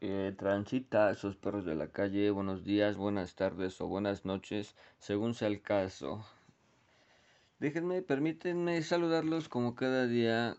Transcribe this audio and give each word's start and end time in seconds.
eh, 0.00 0.34
transita 0.36 1.10
esos 1.10 1.36
perros 1.36 1.64
de 1.64 1.74
la 1.74 1.88
calle. 1.88 2.30
Buenos 2.30 2.64
días, 2.64 2.96
buenas 2.96 3.34
tardes 3.34 3.80
o 3.80 3.86
buenas 3.86 4.24
noches, 4.24 4.74
según 4.98 5.34
sea 5.34 5.48
el 5.48 5.62
caso. 5.62 6.24
Déjenme, 7.58 8.02
permítanme 8.02 8.82
saludarlos 8.82 9.48
como 9.48 9.74
cada 9.74 10.06
día. 10.06 10.56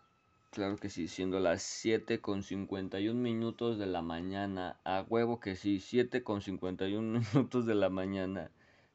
Claro 0.52 0.78
que 0.78 0.90
sí, 0.90 1.08
siendo 1.08 1.40
las 1.40 1.62
7 1.62 2.20
con 2.22 2.42
51 2.42 3.20
minutos 3.20 3.78
de 3.78 3.86
la 3.86 4.02
mañana. 4.02 4.80
A 4.84 5.06
huevo 5.08 5.40
que 5.40 5.56
sí, 5.56 5.80
7 5.80 6.24
con 6.24 6.42
51 6.42 7.20
minutos 7.34 7.66
de 7.66 7.76
la 7.76 7.90
mañana 7.90 8.50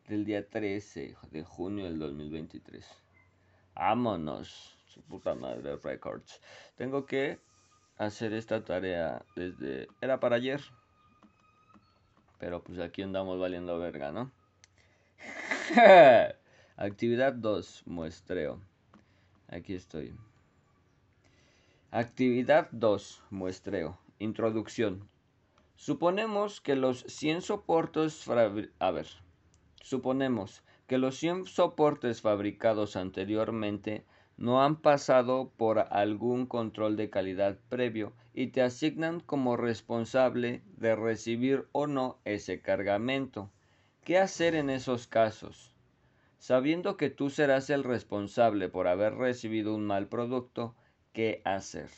del 0.09 0.24
día 0.24 0.48
13 0.48 1.16
de 1.30 1.45
junio 1.45 1.84
del 1.84 1.98
2023. 1.98 2.84
Vámonos, 3.74 4.77
su 4.86 5.00
puta 5.02 5.34
madre, 5.34 5.77
Records. 5.77 6.40
Tengo 6.77 7.06
que 7.06 7.38
hacer 8.07 8.32
esta 8.32 8.65
tarea 8.65 9.24
desde... 9.37 9.88
Era 10.01 10.20
para 10.20 10.37
ayer. 10.37 10.60
Pero 12.38 12.62
pues 12.62 12.79
aquí 12.79 13.02
andamos 13.02 13.38
valiendo 13.38 13.79
verga, 13.79 14.12
¿no? 14.12 14.33
Actividad 16.77 17.33
2, 17.34 17.83
muestreo. 17.87 18.60
Aquí 19.48 19.74
estoy. 19.74 20.15
Actividad 21.91 22.69
2, 22.73 23.23
muestreo. 23.30 23.98
Introducción. 24.19 25.09
Suponemos 25.77 26.60
que 26.60 26.74
los 26.74 27.05
100 27.05 27.43
soportes... 27.43 28.29
A 28.79 28.91
ver. 28.91 29.07
Suponemos 29.82 30.62
que 30.87 30.98
los 30.98 31.16
100 31.19 31.46
soportes 31.46 32.21
fabricados 32.21 32.96
anteriormente 32.96 34.05
no 34.42 34.60
han 34.64 34.74
pasado 34.74 35.52
por 35.56 35.78
algún 35.78 36.46
control 36.46 36.96
de 36.96 37.10
calidad 37.10 37.59
previo 37.69 38.12
y 38.34 38.48
te 38.48 38.60
asignan 38.60 39.20
como 39.20 39.56
responsable 39.56 40.62
de 40.79 40.96
recibir 40.96 41.68
o 41.71 41.87
no 41.87 42.18
ese 42.24 42.60
cargamento. 42.60 43.52
¿Qué 44.02 44.18
hacer 44.18 44.57
en 44.57 44.68
esos 44.68 45.07
casos? 45.07 45.73
Sabiendo 46.40 46.96
que 46.96 47.09
tú 47.09 47.30
serás 47.30 47.70
el 47.70 47.85
responsable 47.85 48.68
por 48.68 48.88
haber 48.88 49.15
recibido 49.15 49.76
un 49.76 49.87
mal 49.87 50.09
producto, 50.09 50.74
¿qué 51.13 51.40
hacer? 51.45 51.90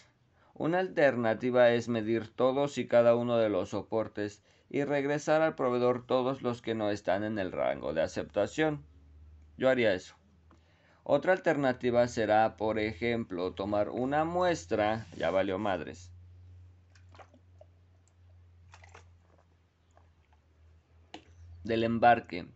Una 0.53 0.81
alternativa 0.81 1.71
es 1.71 1.89
medir 1.89 2.29
todos 2.29 2.77
y 2.77 2.87
cada 2.87 3.17
uno 3.17 3.39
de 3.39 3.49
los 3.49 3.71
soportes 3.71 4.43
y 4.69 4.85
regresar 4.85 5.41
al 5.41 5.55
proveedor 5.55 6.07
todos 6.07 6.43
los 6.43 6.61
que 6.61 6.75
no 6.75 6.91
están 6.91 7.25
en 7.25 7.39
el 7.39 7.53
rango 7.53 7.95
de 7.95 8.03
aceptación. 8.03 8.85
Yo 9.57 9.71
haría 9.71 9.95
eso. 9.95 10.15
Otra 11.07 11.35
alternativa 11.35 12.09
será, 12.09 12.57
por 12.57 12.79
ejemplo, 12.79 13.53
tomar 13.53 13.91
una 13.91 14.25
muestra, 14.25 15.07
ya 15.19 15.31
valió 15.31 15.59
madres, 15.59 16.11
del 21.63 21.85
embarque 21.85 22.47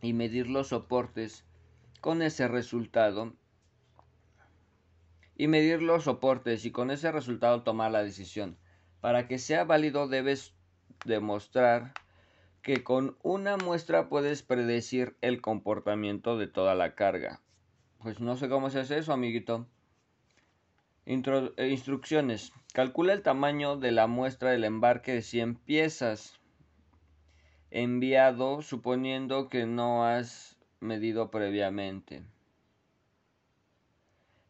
y 0.00 0.14
medir 0.14 0.48
los 0.48 0.68
soportes 0.68 1.44
con 2.00 2.22
ese 2.22 2.48
resultado 2.48 3.34
y 5.36 5.48
medir 5.48 5.82
los 5.82 6.04
soportes 6.04 6.64
y 6.64 6.70
con 6.70 6.90
ese 6.90 7.12
resultado 7.12 7.62
tomar 7.64 7.90
la 7.90 8.02
decisión. 8.02 8.56
Para 9.02 9.28
que 9.28 9.38
sea 9.38 9.64
válido 9.64 10.08
debes 10.08 10.54
demostrar 11.04 11.92
que 12.62 12.82
con 12.82 13.18
una 13.22 13.58
muestra 13.58 14.08
puedes 14.08 14.42
predecir 14.42 15.18
el 15.20 15.42
comportamiento 15.42 16.38
de 16.38 16.46
toda 16.46 16.74
la 16.74 16.94
carga. 16.94 17.42
Pues 18.02 18.18
no 18.18 18.36
sé 18.36 18.48
cómo 18.48 18.70
se 18.70 18.80
hace 18.80 18.98
eso, 18.98 19.12
amiguito. 19.12 19.66
Eh, 21.04 21.68
instrucciones. 21.68 22.52
Calcula 22.72 23.12
el 23.12 23.22
tamaño 23.22 23.76
de 23.76 23.92
la 23.92 24.06
muestra 24.06 24.50
del 24.50 24.64
embarque 24.64 25.12
de 25.12 25.22
100 25.22 25.56
piezas. 25.56 26.40
Enviado 27.70 28.62
suponiendo 28.62 29.48
que 29.48 29.66
no 29.66 30.04
has 30.06 30.56
medido 30.80 31.30
previamente. 31.30 32.22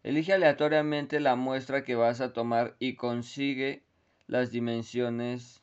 Elige 0.04 0.32
aleatoriamente 0.32 1.18
la 1.18 1.34
muestra 1.34 1.82
que 1.82 1.96
vas 1.96 2.20
a 2.20 2.32
tomar 2.32 2.76
y 2.78 2.94
consigue 2.94 3.82
las 4.28 4.52
dimensiones 4.52 5.62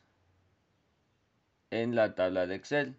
en 1.70 1.94
la 1.96 2.14
tabla 2.14 2.46
de 2.46 2.54
Excel. 2.54 2.96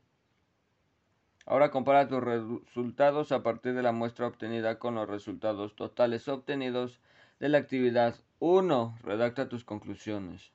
Ahora 1.50 1.72
compara 1.72 2.08
tus 2.08 2.24
resultados 2.24 3.32
a 3.32 3.42
partir 3.42 3.74
de 3.74 3.82
la 3.82 3.92
muestra 3.92 4.28
obtenida 4.28 4.78
con 4.78 4.94
los 4.94 5.10
resultados 5.10 5.76
totales 5.76 6.28
obtenidos 6.28 7.00
de 7.40 7.50
la 7.50 7.58
actividad 7.58 8.16
1. 8.38 9.00
Redacta 9.02 9.50
tus 9.50 9.66
conclusiones. 9.66 10.52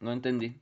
No 0.00 0.12
entendí. 0.12 0.58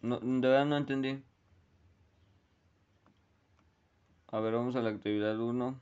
No, 0.00 0.18
de 0.18 0.48
verdad 0.48 0.66
no 0.66 0.76
entendí. 0.76 1.22
A 4.26 4.40
ver, 4.40 4.54
vamos 4.54 4.74
a 4.74 4.82
la 4.82 4.90
actividad 4.90 5.38
1. 5.38 5.78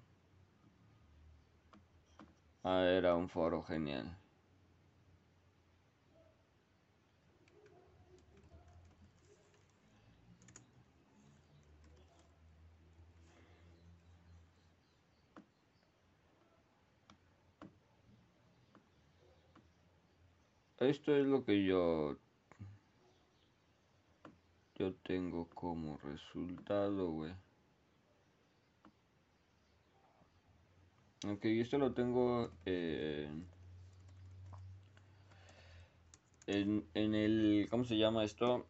Ah, 2.63 2.83
era 2.85 3.15
un 3.15 3.31
foro 3.31 3.63
genial. 3.63 4.20
Esto 20.81 21.15
es 21.15 21.27
lo 21.27 21.45
que 21.45 21.63
yo 21.65 22.17
yo 24.77 24.95
tengo 24.95 25.47
como 25.51 25.99
resultado, 25.99 27.11
güey. 27.11 27.35
Ok, 31.27 31.45
esto 31.45 31.77
lo 31.77 31.93
tengo 31.93 32.51
en, 32.65 33.47
en 36.95 37.15
el, 37.15 37.69
¿cómo 37.71 37.85
se 37.85 37.99
llama 37.99 38.25
esto? 38.25 38.67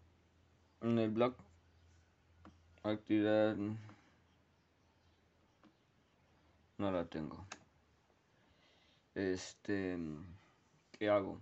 En 0.80 0.98
el 0.98 1.10
blog. 1.10 1.36
Actividad. 2.82 3.56
No 6.76 6.90
la 6.90 7.04
tengo. 7.04 7.46
Este, 9.14 9.96
¿qué 10.98 11.08
hago? 11.08 11.40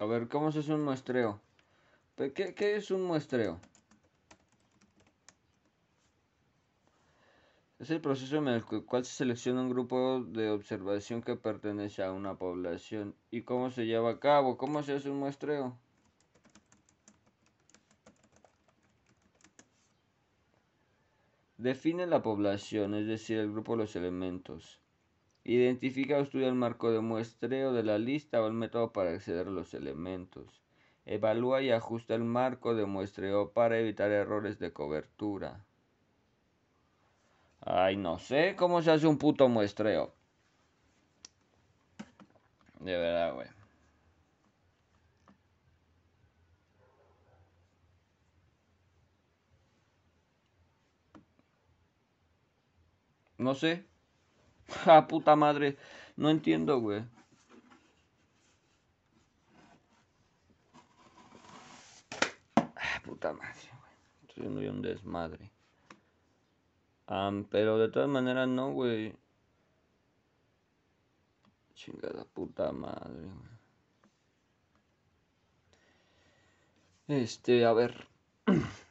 A 0.00 0.04
ver, 0.06 0.28
¿cómo 0.28 0.52
se 0.52 0.60
hace 0.60 0.72
un 0.72 0.84
muestreo? 0.84 1.40
¿Qué, 2.16 2.54
¿Qué, 2.54 2.76
es 2.76 2.92
un 2.92 3.02
muestreo? 3.02 3.60
Es 7.80 7.90
el 7.90 8.00
proceso 8.00 8.36
en 8.36 8.48
el 8.48 8.64
cual 8.64 9.04
se 9.04 9.14
selecciona 9.14 9.62
un 9.62 9.70
grupo 9.70 10.22
de 10.24 10.50
observación 10.50 11.22
que 11.22 11.34
pertenece 11.34 12.04
a 12.04 12.12
una 12.12 12.36
población. 12.36 13.16
¿Y 13.32 13.42
cómo 13.42 13.70
se 13.70 13.86
lleva 13.86 14.10
a 14.10 14.20
cabo? 14.20 14.56
¿Cómo 14.56 14.82
se 14.84 14.92
hace 14.94 15.10
un 15.10 15.18
muestreo? 15.18 15.76
Define 21.64 22.06
la 22.06 22.20
población, 22.20 22.94
es 22.94 23.06
decir, 23.06 23.38
el 23.38 23.50
grupo 23.50 23.72
de 23.72 23.78
los 23.78 23.96
elementos. 23.96 24.82
Identifica 25.44 26.18
o 26.18 26.20
estudia 26.20 26.48
el 26.48 26.54
marco 26.54 26.92
de 26.92 27.00
muestreo 27.00 27.72
de 27.72 27.82
la 27.82 27.96
lista 27.96 28.42
o 28.42 28.46
el 28.46 28.52
método 28.52 28.92
para 28.92 29.12
acceder 29.12 29.46
a 29.46 29.50
los 29.50 29.72
elementos. 29.72 30.60
Evalúa 31.06 31.62
y 31.62 31.70
ajusta 31.70 32.14
el 32.14 32.22
marco 32.22 32.74
de 32.74 32.84
muestreo 32.84 33.52
para 33.52 33.78
evitar 33.78 34.10
errores 34.10 34.58
de 34.58 34.74
cobertura. 34.74 35.64
Ay, 37.62 37.96
no 37.96 38.18
sé 38.18 38.56
cómo 38.58 38.82
se 38.82 38.90
hace 38.90 39.06
un 39.06 39.16
puto 39.16 39.48
muestreo. 39.48 40.12
De 42.80 42.94
verdad, 42.94 43.32
güey. 43.36 43.53
No 53.44 53.54
sé. 53.54 53.84
Ja, 54.86 54.96
ah, 54.96 55.06
puta 55.06 55.36
madre. 55.36 55.76
No 56.16 56.30
entiendo, 56.30 56.80
güey. 56.80 57.04
Ah, 62.56 63.02
puta 63.04 63.34
madre, 63.34 63.68
güey. 63.80 63.92
Estoy 64.22 64.46
haciendo 64.46 64.70
un 64.70 64.80
desmadre. 64.80 65.50
Um, 67.06 67.44
pero 67.44 67.76
de 67.76 67.90
todas 67.90 68.08
maneras, 68.08 68.48
no, 68.48 68.72
güey. 68.72 69.14
Chingada 71.74 72.24
puta 72.24 72.72
madre, 72.72 73.28
güey. 77.08 77.22
Este, 77.22 77.66
a 77.66 77.74
ver. 77.74 78.08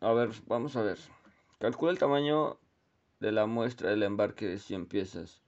A 0.00 0.12
ver, 0.12 0.30
vamos 0.48 0.74
a 0.74 0.82
ver. 0.82 0.98
Calcula 1.62 1.92
el 1.92 1.98
tamaño 2.00 2.58
de 3.20 3.30
la 3.30 3.46
muestra 3.46 3.90
del 3.90 4.02
embarque 4.02 4.48
de 4.48 4.58
100 4.58 4.86
piezas. 4.86 5.44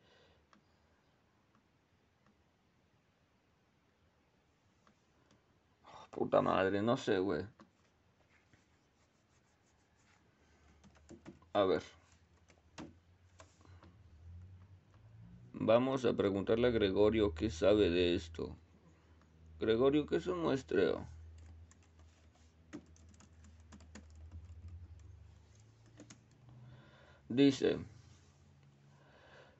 puta 6.13 6.41
madre, 6.41 6.81
no 6.83 6.97
sé, 6.97 7.19
güey. 7.19 7.45
A 11.53 11.65
ver. 11.65 11.83
Vamos 15.53 16.05
a 16.05 16.13
preguntarle 16.13 16.69
a 16.69 16.71
Gregorio 16.71 17.35
qué 17.35 17.51
sabe 17.51 17.91
de 17.91 18.15
esto. 18.15 18.57
Gregorio, 19.59 20.07
¿qué 20.07 20.19
es 20.19 20.29
un 20.29 20.43
muestreo? 20.43 21.14
Dice, 27.35 27.79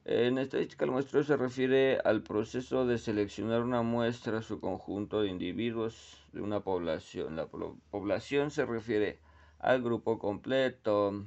en 0.05 0.37
estadística 0.37 0.85
el 0.85 0.91
muestreo 0.91 1.25
se 1.25 1.35
refiere 1.35 1.99
al 2.05 2.23
proceso 2.23 2.85
de 2.85 2.97
seleccionar 2.97 3.63
una 3.63 3.81
muestra, 3.81 4.41
su 4.41 4.61
conjunto 4.61 5.19
de 5.19 5.27
individuos 5.27 6.25
de 6.31 6.39
una 6.39 6.61
población. 6.61 7.35
La 7.35 7.47
población 7.47 8.49
se 8.49 8.65
refiere 8.65 9.19
al 9.59 9.83
grupo 9.83 10.19
completo 10.19 11.25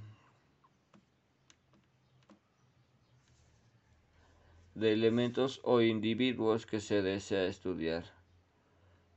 de 4.74 4.92
elementos 4.94 5.60
o 5.64 5.82
individuos 5.82 6.64
que 6.64 6.80
se 6.80 7.02
desea 7.02 7.44
estudiar, 7.44 8.04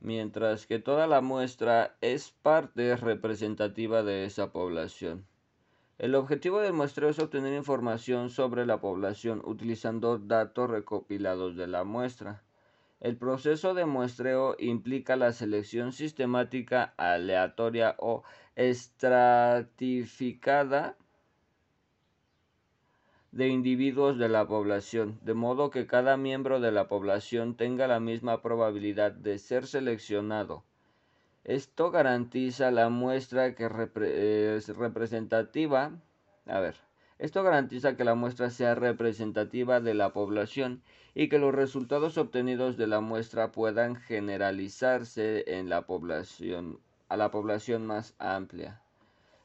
mientras 0.00 0.66
que 0.66 0.80
toda 0.80 1.06
la 1.06 1.22
muestra 1.22 1.96
es 2.02 2.30
parte 2.42 2.94
representativa 2.94 4.02
de 4.02 4.26
esa 4.26 4.52
población. 4.52 5.26
El 6.02 6.14
objetivo 6.16 6.60
del 6.60 6.72
muestreo 6.72 7.10
es 7.10 7.20
obtener 7.20 7.54
información 7.54 8.28
sobre 8.28 8.66
la 8.66 8.80
población 8.80 9.40
utilizando 9.44 10.18
datos 10.18 10.68
recopilados 10.68 11.54
de 11.54 11.68
la 11.68 11.84
muestra. 11.84 12.42
El 12.98 13.16
proceso 13.16 13.72
de 13.72 13.86
muestreo 13.86 14.56
implica 14.58 15.14
la 15.14 15.30
selección 15.30 15.92
sistemática, 15.92 16.92
aleatoria 16.96 17.94
o 18.00 18.24
estratificada 18.56 20.96
de 23.30 23.46
individuos 23.46 24.18
de 24.18 24.28
la 24.28 24.48
población, 24.48 25.20
de 25.22 25.34
modo 25.34 25.70
que 25.70 25.86
cada 25.86 26.16
miembro 26.16 26.58
de 26.58 26.72
la 26.72 26.88
población 26.88 27.56
tenga 27.56 27.86
la 27.86 28.00
misma 28.00 28.42
probabilidad 28.42 29.12
de 29.12 29.38
ser 29.38 29.68
seleccionado 29.68 30.64
esto 31.44 31.90
garantiza 31.90 32.70
la 32.70 32.88
muestra 32.88 33.56
que 33.56 33.64
es 33.64 34.68
representativa. 34.68 35.90
A 36.46 36.60
ver, 36.60 36.76
esto 37.18 37.42
garantiza 37.42 37.96
que 37.96 38.04
la 38.04 38.14
muestra 38.14 38.50
sea 38.50 38.76
representativa 38.76 39.80
de 39.80 39.94
la 39.94 40.12
población 40.12 40.82
y 41.14 41.28
que 41.28 41.40
los 41.40 41.52
resultados 41.52 42.16
obtenidos 42.16 42.76
de 42.76 42.86
la 42.86 43.00
muestra 43.00 43.50
puedan 43.50 43.96
generalizarse 43.96 45.44
en 45.58 45.68
la 45.68 45.82
población, 45.82 46.78
a 47.08 47.16
la 47.16 47.32
población 47.32 47.86
más 47.86 48.14
amplia. 48.18 48.80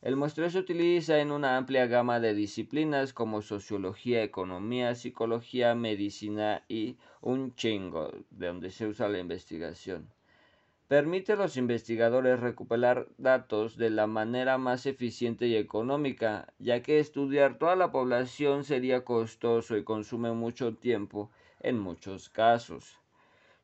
El 0.03 0.15
muestreo 0.17 0.51
se 0.51 0.59
utiliza 0.59 1.17
en 1.19 1.31
una 1.31 1.57
amplia 1.57 1.87
gama 1.87 2.19
de 2.19 2.35
disciplinas 2.35 3.11
como 3.11 3.41
sociología, 3.41 4.21
economía, 4.21 4.93
psicología, 4.93 5.73
medicina 5.73 6.63
y 6.67 6.97
un 7.21 7.55
chingo, 7.55 8.11
de 8.29 8.47
donde 8.47 8.69
se 8.69 8.85
usa 8.85 9.09
la 9.09 9.17
investigación 9.17 10.11
permite 10.87 11.33
a 11.33 11.35
los 11.35 11.57
investigadores 11.57 12.39
recuperar 12.39 13.07
datos 13.17 13.75
de 13.75 13.89
la 13.89 14.07
manera 14.07 14.57
más 14.57 14.85
eficiente 14.85 15.47
y 15.47 15.55
económica, 15.57 16.53
ya 16.59 16.81
que 16.81 16.99
estudiar 16.99 17.57
toda 17.57 17.75
la 17.75 17.91
población 17.91 18.63
sería 18.63 19.03
costoso 19.03 19.75
y 19.75 19.83
consume 19.83 20.31
mucho 20.31 20.75
tiempo 20.75 21.29
en 21.59 21.77
muchos 21.77 22.29
casos. 22.29 22.99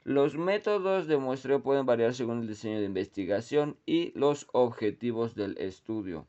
Los 0.03 0.35
métodos 0.35 1.07
de 1.07 1.15
muestreo 1.15 1.63
pueden 1.63 1.85
variar 1.85 2.13
según 2.13 2.41
el 2.41 2.47
diseño 2.47 2.79
de 2.79 2.85
investigación 2.85 3.77
y 3.85 4.11
los 4.19 4.47
objetivos 4.51 5.33
del 5.33 5.57
estudio. 5.57 6.27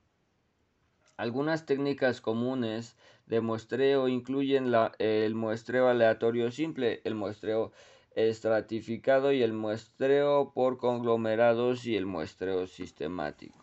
Algunas 1.17 1.67
técnicas 1.67 2.21
comunes 2.21 2.97
de 3.27 3.41
muestreo 3.41 4.07
incluyen 4.07 4.73
el 4.99 5.35
muestreo 5.35 5.89
aleatorio 5.89 6.53
simple, 6.53 7.01
el 7.05 7.17
muestreo 7.17 7.73
estratificado 8.15 9.33
y 9.33 9.43
el 9.43 9.53
muestreo 9.53 10.53
por 10.55 10.79
conglomerados 10.79 11.87
y 11.87 11.97
el 11.97 12.07
muestreo 12.07 12.67
sistemático. 12.67 13.59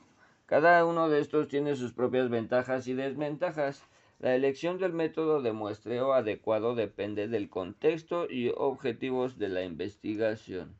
Cada 0.46 0.86
uno 0.86 1.10
de 1.10 1.22
estos 1.22 1.48
tiene 1.48 1.76
sus 1.76 1.94
propias 1.94 2.30
ventajas 2.30 2.88
y 2.88 2.94
desventajas. 2.94 3.84
La 4.20 4.36
elección 4.36 4.78
del 4.78 4.94
método 4.94 5.42
de 5.42 5.54
muestreo 5.54 6.14
adecuado 6.14 6.76
depende 6.76 7.28
del 7.28 7.50
contexto 7.50 8.30
y 8.30 8.52
objetivos 8.56 9.38
de 9.38 9.50
la 9.50 9.64
investigación. 9.64 10.76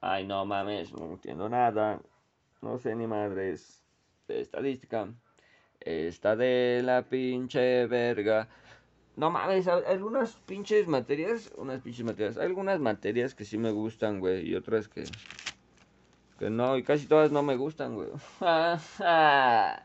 Ay, 0.00 0.26
no 0.26 0.44
mames, 0.44 0.92
no 0.92 1.12
entiendo 1.12 1.48
nada. 1.48 2.02
No 2.60 2.78
sé 2.78 2.94
ni 2.94 3.06
madres 3.06 3.84
de 4.28 4.40
estadística. 4.40 5.08
Está 5.80 6.36
de 6.36 6.82
la 6.84 7.02
pinche 7.02 7.86
verga. 7.86 8.48
No 9.16 9.30
mames, 9.30 9.66
algunas 9.66 10.34
pinches 10.46 10.86
materias, 10.88 11.50
unas 11.56 11.80
pinches 11.80 12.04
materias, 12.04 12.36
algunas 12.36 12.80
materias 12.80 13.34
que 13.34 13.46
sí 13.46 13.56
me 13.56 13.70
gustan, 13.70 14.20
güey, 14.20 14.46
y 14.46 14.54
otras 14.54 14.88
que 14.88 15.04
que 16.38 16.50
no, 16.50 16.76
y 16.76 16.82
casi 16.82 17.06
todas 17.06 17.32
no 17.32 17.42
me 17.42 17.56
gustan, 17.56 17.94
güey. 17.94 18.10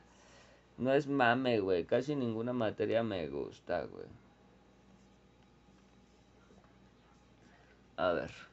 no 0.77 0.93
es 0.93 1.07
mame, 1.07 1.61
güey, 1.61 1.85
casi 1.85 2.13
ninguna 2.15 2.51
materia 2.51 3.03
me 3.03 3.25
gusta, 3.29 3.85
güey. 3.85 4.07
A 7.95 8.11
ver. 8.11 8.50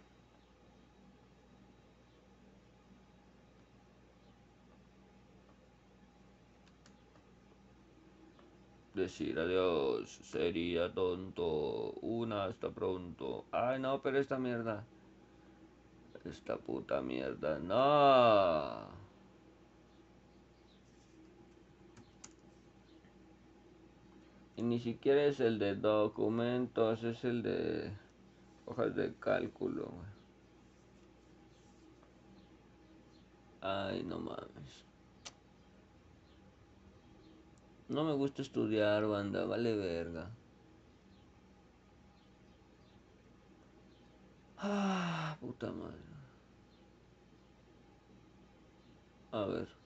Decir 8.99 9.39
adiós. 9.39 10.11
Sería 10.23 10.93
tonto. 10.93 11.93
Una, 12.03 12.45
hasta 12.45 12.71
pronto. 12.71 13.47
Ay, 13.53 13.81
no, 13.81 14.03
pero 14.03 14.19
esta 14.19 14.39
mierda. 14.39 14.85
Esta 16.25 16.57
puta 16.57 17.01
mierda. 17.01 17.59
No. 17.59 18.99
Y 24.57 24.63
ni 24.63 24.81
siquiera 24.81 25.25
es 25.25 25.39
el 25.39 25.61
de 25.61 25.77
documentos, 25.77 27.05
es 27.05 27.25
el 27.25 27.43
de 27.43 27.93
hojas 28.67 28.97
de 28.97 29.15
cálculo. 29.15 29.93
Ay, 33.61 34.03
no 34.03 34.19
mames. 34.19 34.88
No 37.97 38.03
me 38.05 38.13
gusta 38.21 38.41
estudiar, 38.45 39.05
banda, 39.15 39.45
vale 39.45 39.75
verga. 39.85 40.27
Ah, 44.57 45.37
puta 45.41 45.73
madre. 45.73 46.05
A 49.33 49.47
ver. 49.47 49.78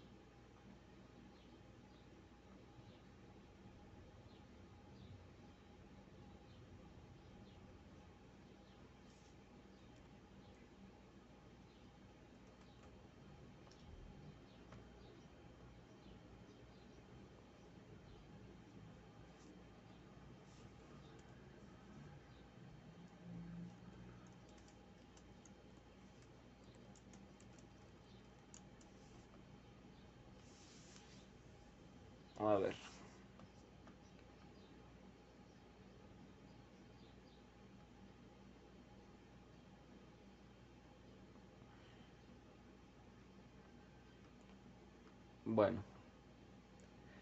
A 32.43 32.59
ver. 32.59 32.75
Bueno. 45.45 45.83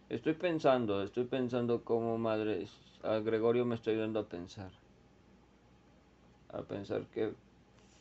Estoy 0.08 0.34
pensando, 0.34 1.02
estoy 1.02 1.24
pensando 1.24 1.84
como 1.84 2.18
madre. 2.18 2.66
A 3.02 3.18
Gregorio 3.20 3.64
me 3.64 3.74
estoy 3.76 3.96
dando 3.96 4.20
a 4.20 4.28
pensar. 4.28 4.72
A 6.48 6.62
pensar 6.62 7.06
qué 7.12 7.32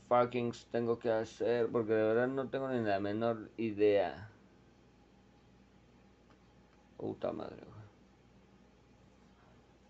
fucking 0.08 0.54
tengo 0.72 0.98
que 0.98 1.12
hacer. 1.12 1.70
Porque 1.72 1.94
de 1.94 2.04
verdad 2.04 2.28
no 2.28 2.50
tengo 2.50 2.70
ni 2.70 2.80
la 2.82 3.00
menor 3.00 3.52
idea. 3.58 4.39
Puta 7.00 7.32
madre, 7.32 7.64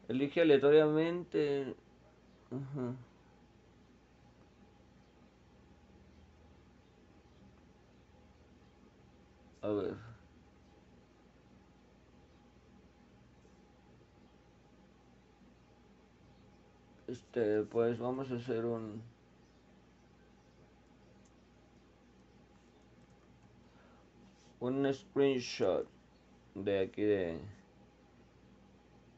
Elige 0.07 0.41
aleatoriamente. 0.41 1.75
A 9.61 9.69
ver. 9.69 9.95
Este, 17.07 17.63
pues 17.63 17.97
vamos 17.97 18.29
a 18.31 18.35
hacer 18.35 18.65
un... 18.65 19.01
Un 24.61 24.93
screenshot 24.93 25.98
de 26.55 26.79
aquí 26.79 27.03
de, 27.03 27.39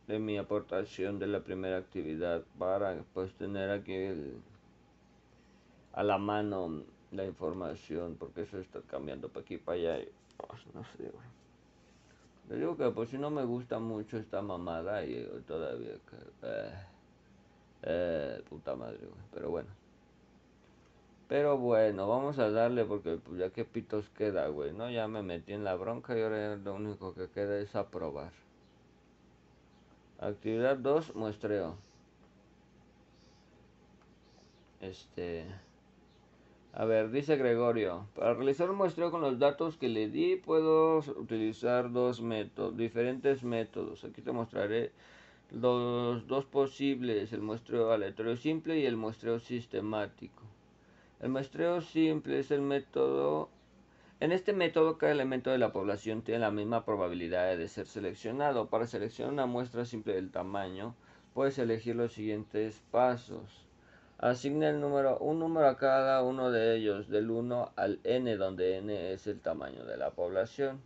de 0.07 0.19
mi 0.19 0.37
aportación 0.37 1.19
de 1.19 1.27
la 1.27 1.41
primera 1.41 1.77
actividad 1.77 2.43
para 2.57 3.03
pues 3.13 3.33
tener 3.33 3.69
aquí 3.69 3.95
a 5.93 6.03
la 6.03 6.17
mano 6.17 6.83
la 7.11 7.25
información 7.25 8.15
porque 8.17 8.43
eso 8.43 8.59
está 8.59 8.81
cambiando 8.81 9.29
para 9.29 9.43
aquí 9.43 9.57
para 9.57 9.77
allá 9.77 10.05
no 10.73 10.83
sé 10.83 11.11
le 12.49 12.55
digo 12.57 12.75
que 12.75 12.89
pues 12.91 13.09
si 13.09 13.17
no 13.17 13.29
me 13.29 13.43
gusta 13.43 13.79
mucho 13.79 14.17
esta 14.17 14.41
mamada 14.41 15.05
y 15.05 15.25
todavía 15.47 15.93
que 15.93 16.17
eh, 16.43 16.73
eh, 17.83 18.43
puta 18.49 18.75
madre 18.75 18.99
pero 19.33 19.49
bueno 19.49 19.80
pero 21.31 21.57
bueno, 21.57 22.09
vamos 22.09 22.39
a 22.39 22.51
darle 22.51 22.83
porque 22.83 23.15
pues, 23.15 23.39
ya 23.39 23.51
que 23.51 23.63
pitos 23.63 24.09
queda, 24.09 24.49
güey, 24.49 24.73
¿no? 24.73 24.91
Ya 24.91 25.07
me 25.07 25.23
metí 25.23 25.53
en 25.53 25.63
la 25.63 25.75
bronca 25.75 26.17
y 26.17 26.21
ahora 26.21 26.57
lo 26.57 26.75
único 26.75 27.13
que 27.13 27.29
queda 27.29 27.57
es 27.59 27.73
aprobar. 27.73 28.33
Actividad 30.19 30.75
2, 30.75 31.15
muestreo. 31.15 31.77
Este... 34.81 35.45
A 36.73 36.83
ver, 36.83 37.11
dice 37.11 37.37
Gregorio, 37.37 38.07
para 38.13 38.33
realizar 38.33 38.69
un 38.69 38.75
muestreo 38.75 39.09
con 39.09 39.21
los 39.21 39.39
datos 39.39 39.77
que 39.77 39.87
le 39.87 40.09
di 40.09 40.35
puedo 40.35 40.97
utilizar 40.97 41.93
dos 41.93 42.21
métodos, 42.21 42.75
diferentes 42.75 43.41
métodos. 43.41 44.03
Aquí 44.03 44.21
te 44.21 44.33
mostraré 44.33 44.91
los 45.49 46.27
dos 46.27 46.43
posibles, 46.43 47.31
el 47.31 47.41
muestreo 47.41 47.93
aleatorio 47.93 48.35
simple 48.35 48.79
y 48.79 48.85
el 48.85 48.97
muestreo 48.97 49.39
sistemático. 49.39 50.50
El 51.21 51.29
muestreo 51.29 51.81
simple 51.81 52.39
es 52.39 52.49
el 52.49 52.61
método... 52.61 53.49
En 54.19 54.31
este 54.31 54.53
método 54.53 54.97
cada 54.97 55.11
elemento 55.11 55.51
de 55.51 55.59
la 55.59 55.71
población 55.71 56.23
tiene 56.23 56.39
la 56.39 56.49
misma 56.49 56.83
probabilidad 56.83 57.55
de 57.57 57.67
ser 57.67 57.85
seleccionado. 57.85 58.69
Para 58.69 58.87
seleccionar 58.87 59.33
una 59.33 59.45
muestra 59.45 59.85
simple 59.85 60.15
del 60.15 60.31
tamaño, 60.31 60.95
puedes 61.35 61.59
elegir 61.59 61.95
los 61.95 62.13
siguientes 62.13 62.81
pasos. 62.89 63.67
Asigna 64.17 64.69
el 64.69 64.79
número, 64.79 65.19
un 65.19 65.39
número 65.39 65.67
a 65.67 65.77
cada 65.77 66.23
uno 66.23 66.49
de 66.49 66.75
ellos, 66.75 67.07
del 67.07 67.29
1 67.29 67.71
al 67.75 67.99
n, 68.03 68.37
donde 68.37 68.77
n 68.77 69.13
es 69.13 69.27
el 69.27 69.39
tamaño 69.39 69.85
de 69.85 69.97
la 69.97 70.11
población. 70.11 70.81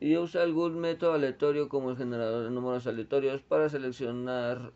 Y 0.00 0.16
usa 0.18 0.42
algún 0.42 0.78
método 0.80 1.14
aleatorio 1.14 1.70
como 1.70 1.90
el 1.90 1.96
generador 1.96 2.44
de 2.44 2.50
números 2.50 2.86
aleatorios 2.86 3.40
para 3.42 3.70
seleccionar 3.70 4.72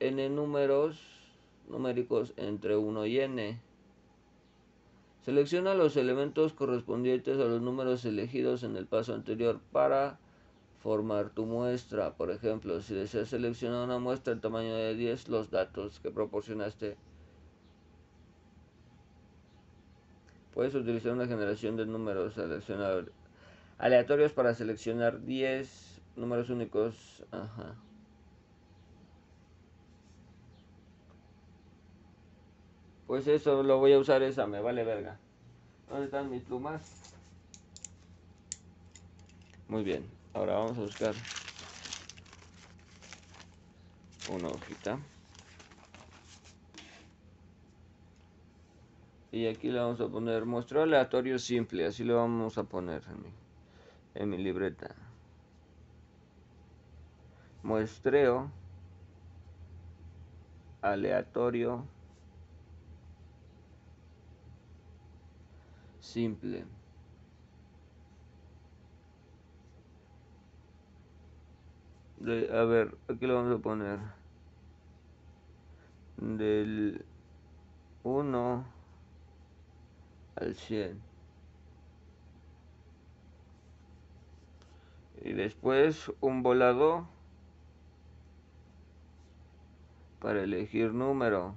n 0.00 0.28
números 0.30 1.17
numéricos 1.68 2.32
entre 2.36 2.76
1 2.76 3.06
y 3.06 3.20
n. 3.20 3.60
Selecciona 5.24 5.74
los 5.74 5.96
elementos 5.96 6.52
correspondientes 6.54 7.38
a 7.38 7.44
los 7.44 7.60
números 7.60 8.04
elegidos 8.04 8.62
en 8.62 8.76
el 8.76 8.86
paso 8.86 9.14
anterior 9.14 9.60
para 9.72 10.18
formar 10.80 11.30
tu 11.30 11.44
muestra. 11.44 12.14
Por 12.14 12.30
ejemplo, 12.30 12.80
si 12.80 12.94
deseas 12.94 13.28
seleccionar 13.28 13.84
una 13.84 13.98
muestra 13.98 14.32
del 14.32 14.40
tamaño 14.40 14.74
de 14.74 14.94
10, 14.94 15.28
los 15.28 15.50
datos 15.50 16.00
que 16.00 16.10
proporcionaste. 16.10 16.96
Puedes 20.54 20.74
utilizar 20.74 21.12
una 21.12 21.26
generación 21.26 21.76
de 21.76 21.86
números 21.86 22.34
aleatorios 23.78 24.32
para 24.32 24.54
seleccionar 24.54 25.24
10 25.24 26.00
números 26.16 26.50
únicos. 26.50 27.24
Ajá. 27.30 27.76
Pues 33.08 33.26
eso 33.26 33.62
lo 33.62 33.78
voy 33.78 33.94
a 33.94 33.98
usar 33.98 34.22
esa, 34.22 34.46
me 34.46 34.60
vale 34.60 34.84
verga. 34.84 35.16
¿Dónde 35.88 36.04
están 36.04 36.30
mis 36.30 36.42
plumas? 36.42 36.82
Muy 39.66 39.82
bien, 39.82 40.04
ahora 40.34 40.58
vamos 40.58 40.76
a 40.76 40.82
buscar 40.82 41.14
una 44.30 44.48
hojita. 44.48 44.98
Y 49.32 49.46
aquí 49.46 49.70
le 49.70 49.80
vamos 49.80 50.02
a 50.02 50.08
poner 50.08 50.44
muestreo 50.44 50.82
aleatorio 50.82 51.38
simple, 51.38 51.86
así 51.86 52.04
lo 52.04 52.16
vamos 52.16 52.58
a 52.58 52.64
poner 52.64 53.02
en 53.08 53.22
mi, 53.22 53.30
en 54.16 54.28
mi 54.28 54.36
libreta. 54.36 54.94
Muestreo 57.62 58.50
aleatorio 60.82 61.86
simple. 66.08 66.64
a 72.52 72.64
ver, 72.64 72.96
aquí 73.08 73.26
lo 73.26 73.36
vamos 73.36 73.58
a 73.58 73.62
poner. 73.62 73.98
Del 76.16 77.04
1 78.02 78.64
al 80.36 80.54
100. 80.54 81.00
Y 85.22 85.32
después 85.32 86.10
un 86.20 86.42
volado 86.42 87.08
para 90.20 90.42
elegir 90.42 90.92
número. 90.92 91.54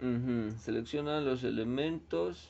Selecciona 0.00 1.20
los 1.20 1.42
elementos. 1.42 2.48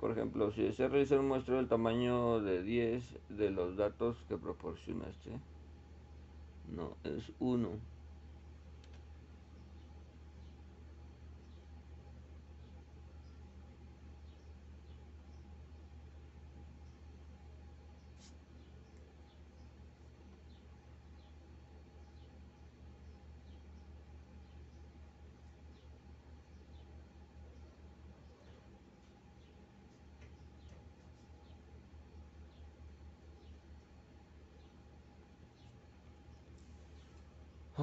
Por 0.00 0.10
ejemplo, 0.10 0.50
si 0.50 0.62
deseas 0.62 0.90
realizar 0.90 1.20
un 1.20 1.28
muestreo 1.28 1.58
del 1.58 1.68
tamaño 1.68 2.40
de 2.40 2.62
10 2.62 3.04
de 3.28 3.50
los 3.50 3.76
datos 3.76 4.16
que 4.28 4.36
proporcionaste, 4.36 5.30
no, 6.74 6.96
es 7.04 7.30
1. 7.38 7.91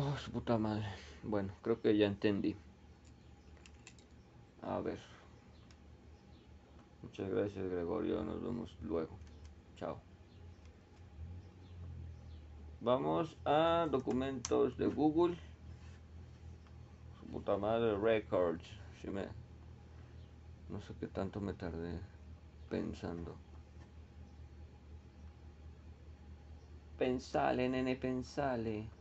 Oh, 0.02 0.16
su 0.16 0.32
puta 0.32 0.58
madre. 0.58 0.86
Bueno, 1.24 1.52
creo 1.62 1.82
que 1.82 1.98
ya 1.98 2.08
entendí. 2.08 2.56
A 4.62 4.80
ver. 4.80 4.98
Muchas 7.04 7.30
gracias, 7.30 7.70
Gregorio. 7.70 8.24
Nos 8.24 8.42
vemos 8.42 8.78
luego. 8.82 9.18
Chao. 9.76 10.00
Vamos 12.80 13.36
a 13.44 13.90
documentos 13.92 14.78
de 14.78 14.88
Google. 14.88 15.38
Su 17.20 17.26
puta 17.26 17.58
madre, 17.58 17.98
Records. 17.98 18.64
Si 19.02 19.10
me... 19.10 19.28
No 20.70 20.80
sé 20.80 20.94
qué 20.98 21.08
tanto 21.08 21.42
me 21.42 21.54
tardé 21.54 22.00
pensando. 22.70 23.36
Pensale, 26.98 27.68
nene, 27.68 27.98
pensale. 27.98 28.99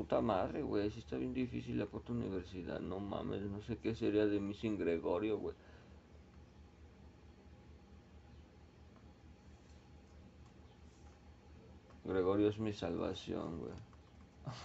Puta 0.00 0.22
madre, 0.22 0.62
güey. 0.62 0.90
Si 0.90 1.00
está 1.00 1.18
bien 1.18 1.34
difícil 1.34 1.78
la 1.78 1.84
puta 1.84 2.12
universidad. 2.12 2.80
No 2.80 3.00
mames, 3.00 3.42
no 3.42 3.60
sé 3.60 3.76
qué 3.76 3.94
sería 3.94 4.24
de 4.24 4.40
mí 4.40 4.54
sin 4.54 4.78
Gregorio, 4.78 5.36
güey. 5.38 5.54
Gregorio 12.02 12.48
es 12.48 12.58
mi 12.58 12.72
salvación, 12.72 13.58
güey. 13.58 13.74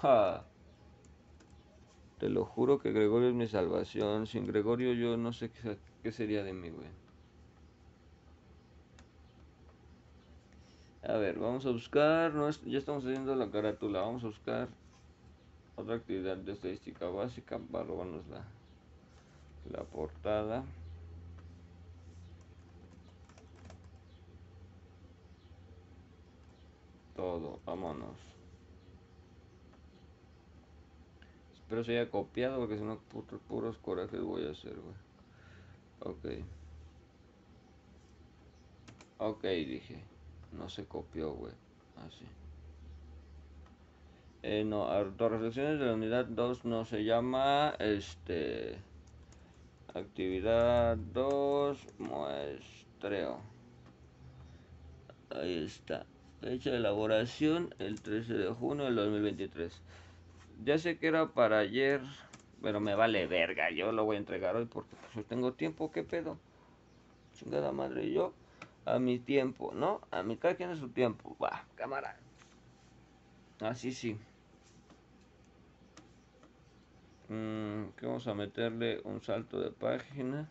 Te 2.19 2.29
lo 2.29 2.45
juro 2.45 2.79
que 2.79 2.93
Gregorio 2.93 3.27
es 3.27 3.35
mi 3.35 3.47
salvación. 3.47 4.27
Sin 4.27 4.47
Gregorio 4.47 4.93
yo 4.93 5.17
no 5.17 5.33
sé 5.33 5.51
qué, 5.51 5.77
qué 6.01 6.13
sería 6.13 6.45
de 6.45 6.53
mí, 6.53 6.69
güey. 6.69 6.87
A 11.03 11.17
ver, 11.17 11.37
vamos 11.37 11.65
a 11.65 11.71
buscar, 11.71 12.31
ya 12.63 12.77
estamos 12.77 13.03
haciendo 13.03 13.35
la 13.35 13.51
carátula, 13.51 13.99
vamos 13.99 14.23
a 14.23 14.27
buscar 14.27 14.69
otra 15.75 15.95
actividad 15.95 16.37
de 16.37 16.53
estadística 16.53 17.07
básica 17.07 17.59
robarnos 17.83 18.27
la, 18.27 18.43
la 19.71 19.83
portada. 19.83 20.63
Todo, 27.15 27.59
vámonos. 27.65 28.17
Espero 31.53 31.83
se 31.83 31.97
haya 31.97 32.11
copiado 32.11 32.59
porque 32.59 32.77
si 32.77 32.83
no 32.83 32.99
puros 33.47 33.77
corajes 33.77 34.21
voy 34.21 34.45
a 34.45 34.51
hacer, 34.51 34.75
güey. 34.75 34.95
Ok. 35.99 36.45
Ok, 39.17 39.43
dije. 39.43 40.03
No 40.51 40.69
se 40.69 40.85
copió, 40.85 41.33
güey. 41.33 41.53
Así. 42.05 42.25
Eh, 44.47 44.63
no, 44.63 44.87
reflexiones 45.17 45.79
de 45.79 45.87
la 45.87 45.95
unidad 45.95 46.25
2 46.25 46.65
no 46.65 46.85
se 46.85 47.03
llama. 47.03 47.73
Este. 47.79 48.75
Actividad 49.91 50.97
2, 50.97 51.79
muestreo. 51.97 53.39
Ahí 55.31 55.65
está. 55.65 56.05
Fecha 56.41 56.69
de 56.69 56.77
elaboración 56.77 57.73
el 57.79 57.99
13 58.03 58.35
de 58.35 58.49
junio 58.49 58.85
del 58.85 58.93
2023. 58.97 59.81
Ya 60.63 60.77
sé 60.77 60.99
que 60.99 61.07
era 61.07 61.29
para 61.29 61.57
ayer, 61.57 62.01
pero 62.61 62.79
me 62.79 62.93
vale 62.93 63.25
verga. 63.25 63.71
Yo 63.71 63.91
lo 63.93 64.05
voy 64.05 64.17
a 64.17 64.19
entregar 64.19 64.55
hoy 64.55 64.65
porque 64.65 64.95
pues, 65.11 65.25
tengo 65.25 65.53
tiempo. 65.53 65.91
¿Qué 65.91 66.03
pedo? 66.03 66.37
Chingada 67.33 67.71
madre, 67.71 68.11
yo 68.11 68.31
a 68.85 68.99
mi 68.99 69.17
tiempo, 69.17 69.71
¿no? 69.73 70.01
A 70.11 70.21
mi 70.21 70.37
cada 70.37 70.53
quien 70.53 70.69
a 70.69 70.75
su 70.75 70.89
tiempo. 70.89 71.35
Va, 71.43 71.65
cámara. 71.73 72.19
Así 73.59 73.91
sí. 73.91 74.19
Mm, 77.29 77.89
que 77.97 78.05
vamos 78.05 78.27
a 78.27 78.33
meterle 78.35 79.01
un 79.03 79.21
salto 79.21 79.59
de 79.59 79.71
página. 79.71 80.49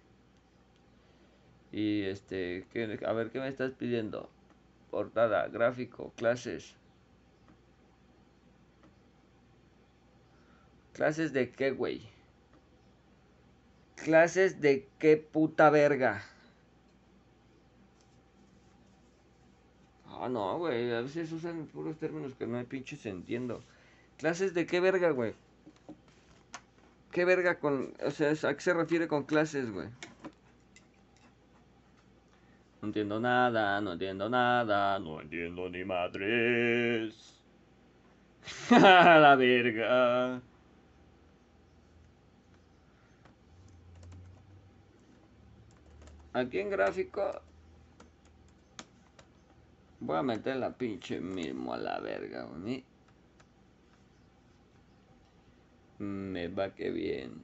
Y 1.73 2.02
este, 2.02 2.66
a 3.07 3.12
ver, 3.12 3.31
¿qué 3.31 3.40
me 3.40 3.49
estás 3.49 3.73
pidiendo? 3.73 4.28
Portada, 4.90 5.49
gráfico, 5.49 6.12
clases. 6.16 6.76
¿Clases 10.93 11.32
de 11.32 11.50
qué, 11.50 11.73
güey? 11.73 12.02
¿Clases 13.97 14.60
de 14.60 14.87
qué 14.99 15.17
puta 15.17 15.71
verga? 15.71 16.23
Ah, 20.06 20.28
no, 20.28 20.58
güey, 20.58 20.93
a 20.93 21.00
veces 21.00 21.32
usan 21.32 21.67
puros 21.67 21.99
términos 21.99 22.34
que 22.34 22.47
no 22.47 22.58
hay 22.58 22.65
pinches 22.65 23.04
entiendo. 23.06 23.63
¿Clases 24.19 24.54
de 24.54 24.67
qué 24.67 24.80
verga, 24.80 25.10
güey? 25.10 25.34
¿Qué 27.15 27.25
verga 27.25 27.61
con... 27.61 27.95
O 28.05 28.11
sea, 28.11 28.33
¿a 28.33 28.55
qué 28.55 28.61
se 28.61 28.75
refiere 28.75 29.07
con 29.07 29.23
clases, 29.23 29.71
güey? 29.71 29.87
No 32.83 32.89
entiendo 32.89 33.21
nada, 33.21 33.81
no 33.81 33.93
entiendo 33.93 34.29
nada, 34.29 34.99
no 34.99 35.21
entiendo 35.21 35.71
ni 35.71 35.85
madres. 35.85 37.41
la 38.71 39.37
verga. 39.37 40.43
Aquí 46.33 46.59
en 46.59 46.71
gráfico 46.71 47.43
Voy 50.00 50.17
a 50.17 50.23
meter 50.25 50.57
la 50.57 50.77
pinche 50.77 51.21
mismo 51.21 51.73
a 51.75 51.77
la 51.79 52.00
verga, 52.00 52.43
güey. 52.43 52.85
Me 55.99 56.49
va 56.49 56.75
que 56.75 56.91
bien. 56.91 57.43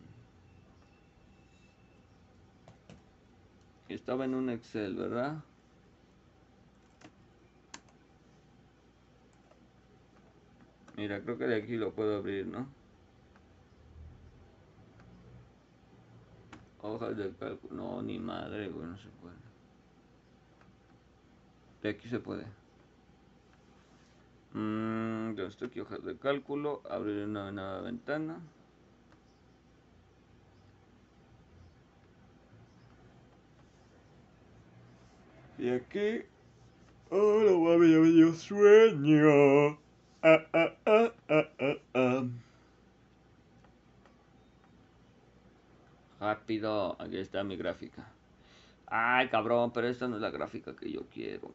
Estaba 3.89 4.25
en 4.25 4.35
un 4.35 4.51
Excel, 4.51 4.95
¿verdad? 4.95 5.43
Mira, 10.97 11.23
creo 11.23 11.39
que 11.39 11.47
de 11.47 11.57
aquí 11.57 11.77
lo 11.77 11.93
puedo 11.93 12.17
abrir, 12.17 12.47
¿no? 12.47 12.69
Hojas 16.83 17.17
de 17.17 17.33
cálculo. 17.33 17.75
No, 17.75 18.03
ni 18.03 18.19
madre, 18.19 18.69
güey, 18.69 18.87
no 18.87 18.99
se 18.99 19.09
puede. 19.09 19.35
De 21.83 21.89
aquí 21.89 22.09
se 22.09 22.21
puede. 22.21 22.45
Mmm, 25.31 25.41
estoy 25.41 25.69
aquí 25.69 25.81
hojas 25.81 26.05
de 26.05 26.17
cálculo. 26.17 26.83
Abrir 26.91 27.25
una 27.25 27.53
nueva 27.53 27.81
ventana. 27.83 28.41
Y 35.59 35.69
aquí. 35.71 36.23
Oh, 37.11 37.41
lo 37.41 37.61
mami, 37.61 37.89
me 37.89 38.09
dio 38.09 38.33
sueño. 38.33 39.79
Ah, 40.23 40.47
ah, 40.53 40.75
ah, 40.87 41.13
ah, 41.29 41.49
ah, 41.61 41.77
ah. 41.95 42.25
Rápido, 46.21 46.97
aquí 47.01 47.19
está 47.19 47.43
mi 47.45 47.57
gráfica. 47.57 48.07
Ay, 48.87 49.29
cabrón, 49.29 49.73
pero 49.73 49.89
esta 49.89 50.09
no 50.09 50.17
es 50.17 50.23
la 50.23 50.31
gráfica 50.31 50.75
que 50.77 50.91
yo 50.91 51.07
quiero. 51.13 51.55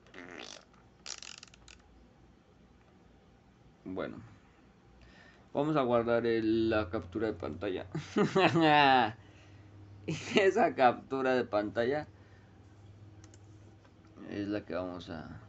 Bueno. 3.86 4.18
Vamos 5.54 5.78
a 5.78 5.84
guardar 5.84 6.24
la 6.26 6.90
captura 6.90 7.28
de 7.28 7.34
pantalla. 7.34 7.86
Esa 10.36 10.76
captura 10.76 11.34
de 11.34 11.46
pantalla 11.46 12.08
es 14.30 14.48
la 14.48 14.66
que 14.66 14.74
vamos 14.74 15.10
a, 15.10 15.40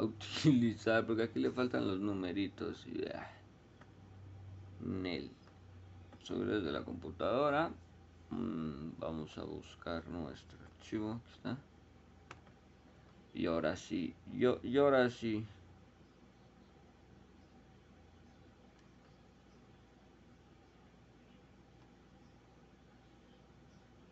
utilizar 0.00 1.06
porque 1.06 1.22
aquí 1.22 1.38
le 1.38 1.50
faltan 1.50 1.86
los 1.86 2.00
numeritos 2.00 2.84
y 2.86 3.04
ah, 3.14 3.30
Nel. 4.80 5.30
Subir 6.24 6.46
desde 6.46 6.72
la 6.72 6.82
computadora. 6.82 7.70
Mm, 8.30 8.98
vamos 8.98 9.38
a 9.38 9.44
buscar 9.44 10.06
nuestro 10.08 10.58
archivo. 10.76 11.12
Aquí 11.12 11.32
está. 11.32 11.56
Y 13.34 13.46
ahora 13.46 13.76
sí. 13.76 14.14
Yo, 14.34 14.58
y 14.62 14.76
ahora 14.76 15.08
sí. 15.10 15.46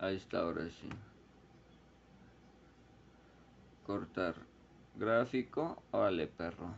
Ahí 0.03 0.17
está, 0.17 0.41
ahora 0.41 0.69
sí. 0.69 0.89
Cortar 3.87 4.35
gráfico. 4.97 5.81
Órale, 5.93 6.27
perro. 6.27 6.75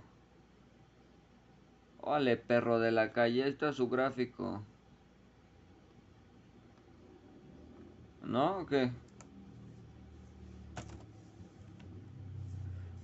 Órale, 2.03 2.37
perro 2.37 2.79
de 2.81 2.93
la 2.93 3.15
calle. 3.15 3.49
Está 3.49 3.73
su 3.73 3.89
gráfico. 3.89 4.63
¿No? 8.23 8.59
¿O 8.59 8.67
qué? 8.67 8.93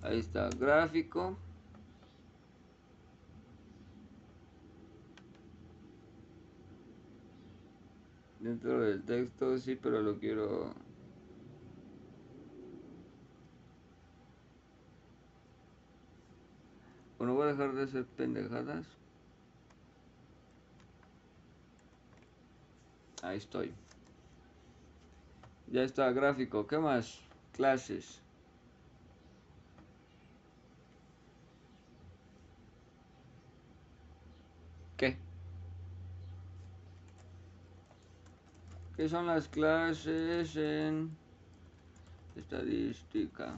Ahí 0.03 0.19
está, 0.19 0.51
gráfico. 0.51 1.39
Dentro 8.41 8.81
del 8.81 9.03
texto, 9.03 9.59
sí, 9.59 9.77
pero 9.77 10.01
lo 10.01 10.19
quiero... 10.19 10.73
Bueno, 17.19 17.35
voy 17.35 17.45
a 17.45 17.53
dejar 17.53 17.75
de 17.75 17.83
hacer 17.83 18.07
pendejadas. 18.17 18.87
Ahí 23.23 23.37
estoy. 23.37 23.73
Ya 25.71 25.83
está, 25.83 26.11
gráfico. 26.11 26.67
¿Qué 26.67 26.79
más? 26.79 27.21
Clases. 27.53 28.23
¿Qué? 34.97 35.19
¿Qué 39.01 39.09
son 39.09 39.29
las 39.29 39.49
clases 39.49 40.55
en 40.57 41.17
estadística? 42.37 43.55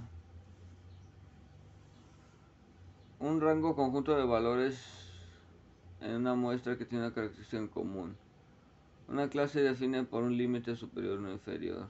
Un 3.18 3.40
rango 3.40 3.74
conjunto 3.74 4.14
de 4.14 4.24
valores 4.24 5.10
en 6.00 6.14
una 6.14 6.36
muestra 6.36 6.78
que 6.78 6.84
tiene 6.84 7.06
una 7.06 7.12
característica 7.12 7.56
en 7.56 7.66
común. 7.66 8.14
Una 9.08 9.28
clase 9.28 9.62
define 9.62 10.04
por 10.04 10.22
un 10.22 10.36
límite 10.36 10.76
superior 10.76 11.18
o 11.18 11.32
inferior. 11.32 11.88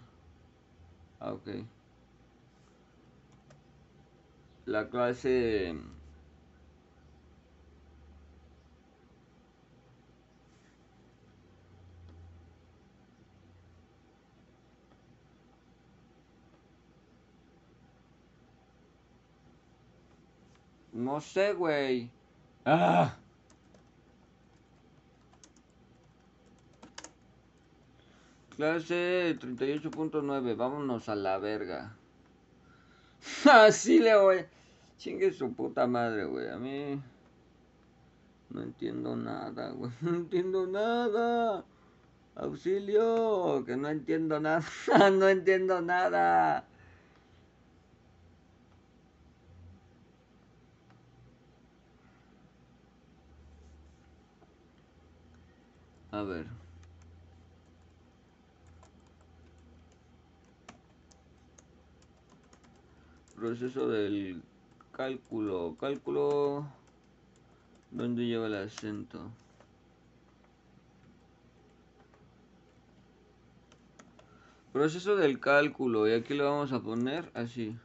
Ah, 1.21 1.35
ok. 1.35 1.49
La 4.65 4.89
clase... 4.89 5.77
No 20.93 21.21
sé, 21.21 21.55
güey. 21.55 22.11
Ah. 22.65 23.17
Clase 28.57 29.37
38.9, 29.41 30.57
vámonos 30.57 31.09
a 31.09 31.15
la 31.15 31.39
verga. 31.39 31.97
Así 33.51 33.99
le 33.99 34.17
voy. 34.17 34.45
Chingue 34.99 35.33
su 35.33 35.53
puta 35.55 35.87
madre, 35.87 36.27
güey. 36.27 36.49
A 36.49 36.59
mí 36.59 37.01
no 38.51 38.63
entiendo 38.63 39.17
nada, 39.17 39.71
güey. 39.71 39.91
No 40.03 40.15
entiendo 40.15 40.67
nada. 40.67 41.65
Auxilio, 42.35 43.65
que 43.65 43.77
no 43.77 43.89
entiendo 43.89 44.39
nada. 44.39 44.65
no 45.11 45.29
entiendo 45.29 45.81
nada. 45.81 46.67
A 56.13 56.23
ver. 56.23 56.63
proceso 63.43 63.89
del 63.89 64.41
cálculo. 64.93 65.77
Cálculo 65.81 66.65
donde 67.91 68.25
lleva 68.25 68.47
el 68.47 68.55
acento. 68.55 69.33
Proceso 74.73 75.17
del 75.17 75.41
cálculo. 75.41 76.07
Y 76.07 76.13
aquí 76.13 76.35
lo 76.35 76.45
vamos 76.45 76.73
a 76.73 76.79
poner 76.79 77.33
así. 77.35 77.77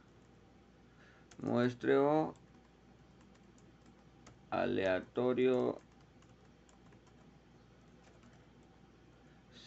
Muestreo 1.42 2.36
aleatorio 4.50 5.80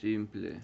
simple. 0.02 0.60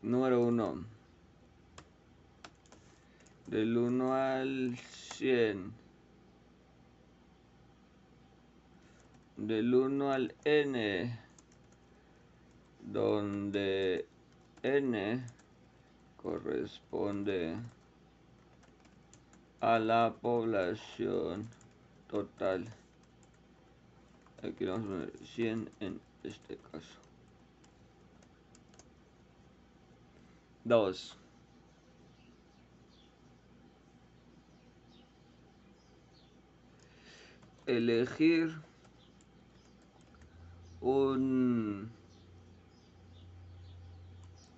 Número 0.00 0.40
1. 0.40 0.84
Del 3.46 3.76
1 3.76 4.14
al 4.14 4.78
100. 4.78 5.72
Del 9.36 9.74
1 9.74 10.10
al 10.10 10.34
n. 10.44 11.18
Donde 12.80 14.06
n 14.62 15.26
corresponde 16.16 17.58
a 19.60 19.78
la 19.78 20.14
población 20.22 21.57
total. 22.08 22.66
Aquí 24.42 24.64
vamos 24.64 24.86
a 24.86 24.88
poner 24.88 25.12
100 25.34 25.70
en 25.80 26.00
este 26.22 26.56
caso. 26.70 27.08
2. 30.64 31.16
Elegir 37.66 38.60
un, 40.80 41.90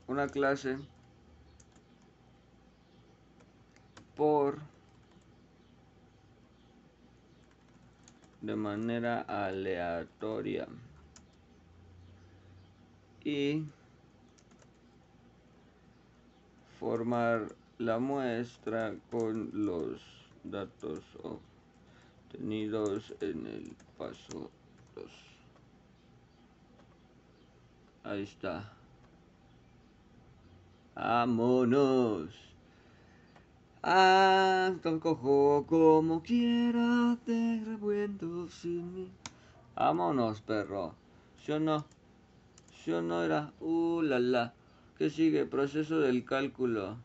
una 0.08 0.28
clase 0.28 0.78
por 4.16 4.69
de 8.40 8.56
manera 8.56 9.20
aleatoria 9.22 10.66
y 13.24 13.64
formar 16.78 17.54
la 17.78 17.98
muestra 17.98 18.94
con 19.10 19.50
los 19.52 20.00
datos 20.44 21.00
obtenidos 21.22 23.14
en 23.20 23.46
el 23.46 23.76
paso 23.98 24.50
2. 24.94 25.04
Ahí 28.04 28.22
está. 28.22 28.72
Vámonos. 30.94 32.49
Ah, 33.82 34.74
cojo 35.00 35.64
como 35.66 36.22
quiera, 36.22 37.16
te 37.24 37.62
revuelto 37.64 38.46
sin 38.48 38.94
mí. 38.94 39.10
Vámonos, 39.74 40.42
perro. 40.42 40.94
¿Sí 41.38 41.52
o 41.52 41.60
no? 41.60 41.86
¿Sí 42.84 42.92
o 42.92 43.00
no 43.00 43.22
era? 43.24 43.54
Uh, 43.60 44.02
la 44.02 44.18
la. 44.20 44.54
¿Qué 44.98 45.08
sigue? 45.08 45.46
Proceso 45.46 45.98
del 46.00 46.26
cálculo. 46.26 46.98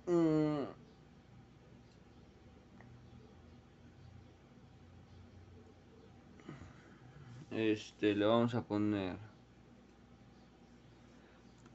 Mm. 0.07 0.63
Este, 7.51 8.15
le 8.15 8.25
vamos 8.25 8.55
a 8.55 8.61
poner. 8.63 9.17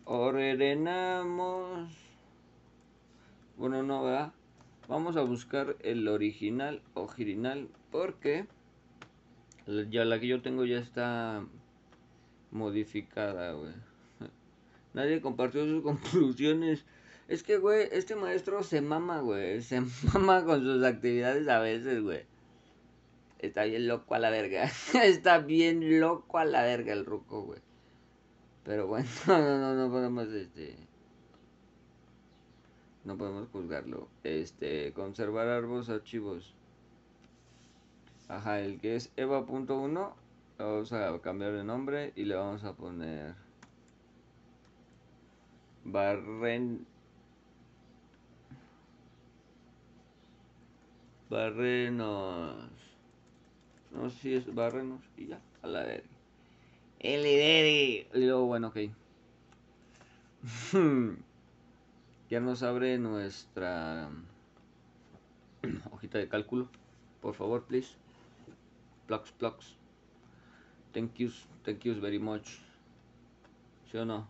Ordenamos. 0.05 1.91
Bueno, 3.57 3.83
no, 3.83 4.05
¿verdad? 4.05 4.33
Vamos 4.89 5.17
a 5.17 5.23
buscar 5.23 5.77
el 5.81 6.09
original, 6.09 6.83
original, 6.95 7.69
porque 7.91 8.47
ya 9.91 10.05
la 10.05 10.21
que 10.21 10.27
yo 10.27 10.43
tengo 10.43 10.65
ya 10.65 10.79
está 10.79 11.45
modificada, 12.55 13.53
güey. 13.53 13.73
Nadie 14.95 15.21
compartió 15.21 15.67
sus 15.67 15.83
conclusiones. 15.83 16.85
Es 17.29 17.43
que, 17.43 17.59
güey, 17.59 17.89
este 17.93 18.17
maestro 18.17 18.63
se 18.63 18.81
mama, 18.81 19.21
güey. 19.21 19.61
Se 19.63 19.81
mama 20.15 20.45
con 20.45 20.63
sus 20.63 20.83
actividades 20.83 21.47
a 21.49 21.59
veces, 21.59 22.03
güey. 22.03 22.23
Está 23.39 23.65
bien 23.65 23.87
loco 23.87 24.15
a 24.15 24.19
la 24.19 24.31
verga. 24.31 24.71
Está 25.03 25.39
bien 25.39 26.01
loco 26.01 26.39
a 26.39 26.45
la 26.45 26.63
verga 26.63 26.93
el 26.93 27.05
ruco, 27.05 27.43
güey. 27.43 27.61
Pero 28.65 28.87
bueno, 28.87 29.09
no, 29.27 29.59
no, 29.59 29.75
no 29.75 29.91
podemos, 29.91 30.29
este... 30.29 30.77
No 33.05 33.19
podemos 33.19 33.49
juzgarlo. 33.51 34.09
Este, 34.23 34.95
conservar 34.95 35.49
arbos 35.49 35.91
archivos. 35.91 36.55
Ajá, 38.29 38.61
el 38.61 38.81
que 38.81 38.97
es 38.97 39.13
eva.1 39.17 40.15
Vamos 40.59 40.93
a 40.93 41.19
cambiar 41.21 41.53
de 41.53 41.65
nombre 41.65 42.13
y 42.15 42.25
le 42.25 42.37
vamos 42.37 42.63
a 42.63 42.75
poner 42.75 43.35
Barren 45.85 46.87
Barrenos. 51.29 52.71
No 53.91 54.09
sé 54.11 54.19
si 54.19 54.35
es 54.35 54.55
Barrenos 54.55 55.01
y 55.17 55.27
ya, 55.27 55.41
a 55.63 55.67
la 55.67 55.83
verga. 55.83 56.07
El 57.01 57.27
Y 57.27 58.07
luego, 58.15 58.47
bueno, 58.47 58.69
ok. 58.69 58.77
ya 62.31 62.39
nos 62.41 62.63
abre 62.63 62.99
nuestra 62.99 64.09
hojita 65.91 66.19
de 66.19 66.29
cálculo. 66.29 66.69
Por 67.21 67.35
favor, 67.35 67.65
please. 67.65 67.97
Plugs, 69.07 69.33
plugs. 69.33 69.77
Thank 70.95 71.19
you, 71.19 71.31
thank 71.65 71.85
you 71.85 72.01
very 72.01 72.21
much. 72.21 72.61
¿Sí 73.91 73.99
o 73.99 74.05
no? 74.05 74.29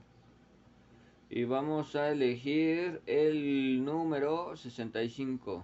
Y 1.29 1.44
vamos 1.44 1.94
a 1.94 2.11
elegir 2.11 3.03
el 3.07 3.85
número 3.85 4.57
65. 4.57 5.62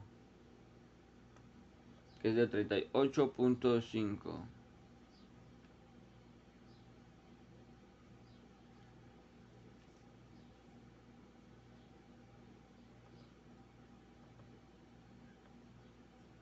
Que 2.20 2.28
es 2.28 2.34
de 2.36 2.50
38.5. 2.50 4.44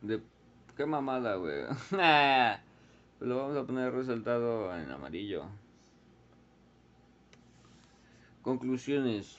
De... 0.03 0.21
¿Qué 0.77 0.85
mamada, 0.85 1.37
güey? 1.37 1.65
Lo 3.21 3.37
vamos 3.37 3.57
a 3.57 3.65
poner 3.65 3.93
resaltado 3.93 4.73
en 4.77 4.89
amarillo. 4.93 5.47
Conclusiones. 8.43 9.39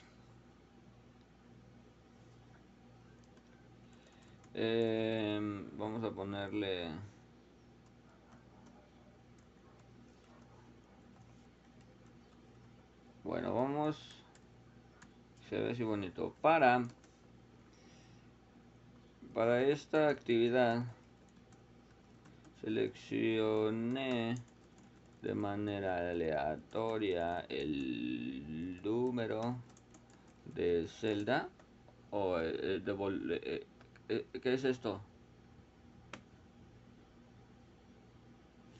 Em, 4.52 5.66
vamos 5.78 6.04
a 6.04 6.10
ponerle... 6.10 6.90
Bueno, 13.24 13.54
vamos... 13.54 14.22
Se 15.48 15.58
ve 15.58 15.70
así 15.70 15.84
bonito. 15.84 16.34
Para... 16.42 16.86
Para 19.32 19.62
esta 19.62 20.10
actividad 20.10 20.84
seleccioné 22.60 24.34
de 25.22 25.34
manera 25.34 26.10
aleatoria 26.10 27.40
el 27.48 28.80
número 28.82 29.56
de 30.54 30.88
celda 30.88 31.48
o 32.10 32.38
eh, 32.38 32.80
de 32.80 33.40
eh, 33.42 33.66
eh, 34.08 34.26
¿qué 34.42 34.54
es 34.54 34.64
esto? 34.64 35.00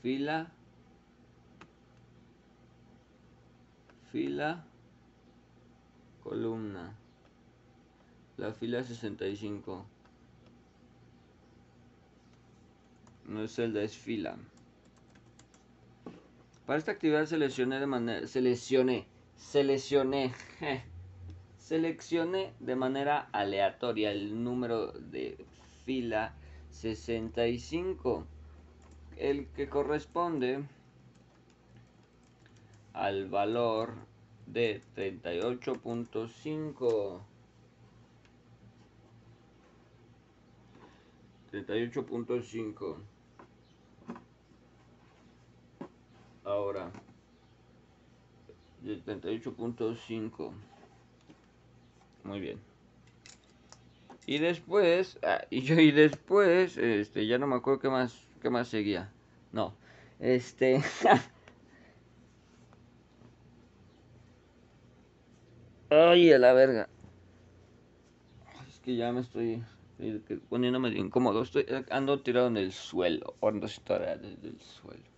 fila. 0.01 0.51
Fila. 4.11 4.63
Columna. 6.23 6.95
La 8.37 8.51
fila 8.53 8.83
65 8.83 9.85
no 13.31 13.43
es 13.43 13.55
celda, 13.55 13.81
es 13.81 13.97
fila. 13.97 14.37
Para 16.65 16.77
esta 16.77 16.91
actividad 16.91 17.25
seleccioné 17.25 17.79
de 17.79 17.87
manera, 17.87 18.27
seleccioné, 18.27 19.07
seleccioné, 19.35 20.33
seleccioné 21.57 22.53
de 22.59 22.75
manera 22.75 23.29
aleatoria 23.31 24.11
el 24.11 24.43
número 24.43 24.91
de 24.91 25.43
fila 25.85 26.35
65, 26.69 28.27
el 29.17 29.47
que 29.47 29.69
corresponde 29.69 30.63
al 32.93 33.27
valor 33.29 33.95
de 34.45 34.83
38.5. 34.95 37.21
38.5 41.51 43.10
ahora 46.43 46.91
78.5 48.83 50.51
muy 52.23 52.39
bien. 52.39 52.59
Y 54.25 54.37
después 54.37 55.17
ah, 55.23 55.41
y 55.49 55.61
yo 55.61 55.75
y 55.75 55.91
después 55.91 56.77
este 56.77 57.25
ya 57.27 57.37
no 57.37 57.47
me 57.47 57.55
acuerdo 57.55 57.79
qué 57.79 57.89
más 57.89 58.27
qué 58.41 58.49
más 58.49 58.67
seguía. 58.67 59.11
No 59.51 59.73
este 60.19 60.81
ay 65.89 66.31
a 66.31 66.39
la 66.39 66.53
verga. 66.53 66.87
Es 68.69 68.79
que 68.79 68.95
ya 68.95 69.11
me 69.11 69.21
estoy 69.21 69.63
poniéndome 70.49 70.89
incómodo. 70.89 71.41
Estoy 71.43 71.65
ando 71.89 72.19
tirado 72.21 72.47
en 72.47 72.57
el 72.57 72.71
suelo 72.71 73.35
ando 73.41 73.67
tirado 73.67 74.17
desde 74.17 74.47
el 74.47 74.59
suelo 74.61 75.10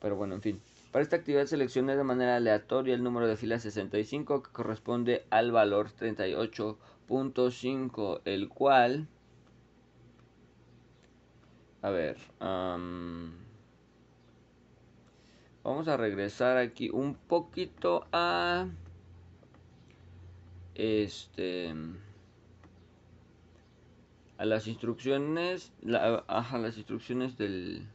pero 0.00 0.16
bueno, 0.16 0.34
en 0.34 0.42
fin. 0.42 0.60
Para 0.92 1.02
esta 1.02 1.16
actividad 1.16 1.46
seleccioné 1.46 1.96
de 1.96 2.04
manera 2.04 2.36
aleatoria 2.36 2.94
el 2.94 3.02
número 3.02 3.26
de 3.26 3.36
fila 3.36 3.58
65 3.58 4.42
que 4.42 4.50
corresponde 4.50 5.24
al 5.30 5.52
valor 5.52 5.90
38.5, 5.90 8.20
el 8.24 8.48
cual... 8.48 9.06
A 11.82 11.90
ver. 11.90 12.16
vamos 15.62 15.88
a 15.88 15.96
regresar 15.96 16.56
aquí 16.56 16.90
un 16.90 17.14
poquito 17.14 18.06
a... 18.12 18.66
Este... 20.74 21.74
A 24.38 24.44
las 24.44 24.66
instrucciones... 24.66 25.72
La, 25.82 26.24
a 26.26 26.58
las 26.58 26.76
instrucciones 26.78 27.36
del... 27.36 27.86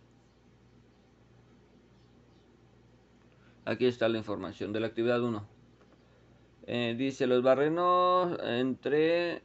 Aquí 3.66 3.86
está 3.86 4.10
la 4.10 4.18
información 4.18 4.74
de 4.74 4.82
la 4.82 4.88
actividad 4.88 5.22
1. 5.22 5.48
Eh, 6.68 6.96
dice 6.98 7.28
los 7.28 7.42
barrenos 7.44 8.38
entre 8.44 9.42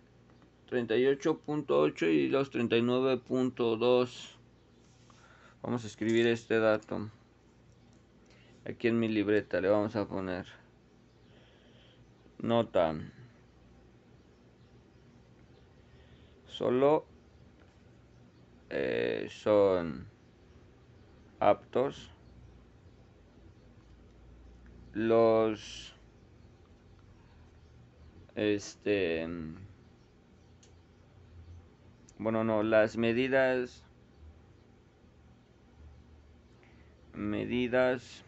38.8 0.68 2.12
y 2.12 2.28
los 2.28 2.52
39.2. 2.52 4.34
Vamos 5.62 5.84
a 5.84 5.86
escribir 5.86 6.26
este 6.26 6.58
dato. 6.58 7.10
Aquí 8.64 8.88
en 8.88 8.98
mi 8.98 9.06
libreta 9.06 9.60
le 9.60 9.68
vamos 9.68 9.94
a 9.94 10.08
poner 10.08 10.46
nota. 12.38 12.94
Solo 16.46 17.06
eh, 18.68 19.28
son 19.30 20.06
aptos 21.38 22.10
los 24.98 25.94
este 28.34 29.26
bueno 32.18 32.42
no 32.42 32.64
las 32.64 32.96
medidas 32.96 33.84
medidas 37.14 38.24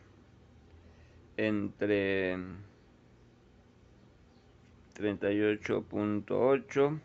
entre 1.36 2.38
38.8 4.94 7.00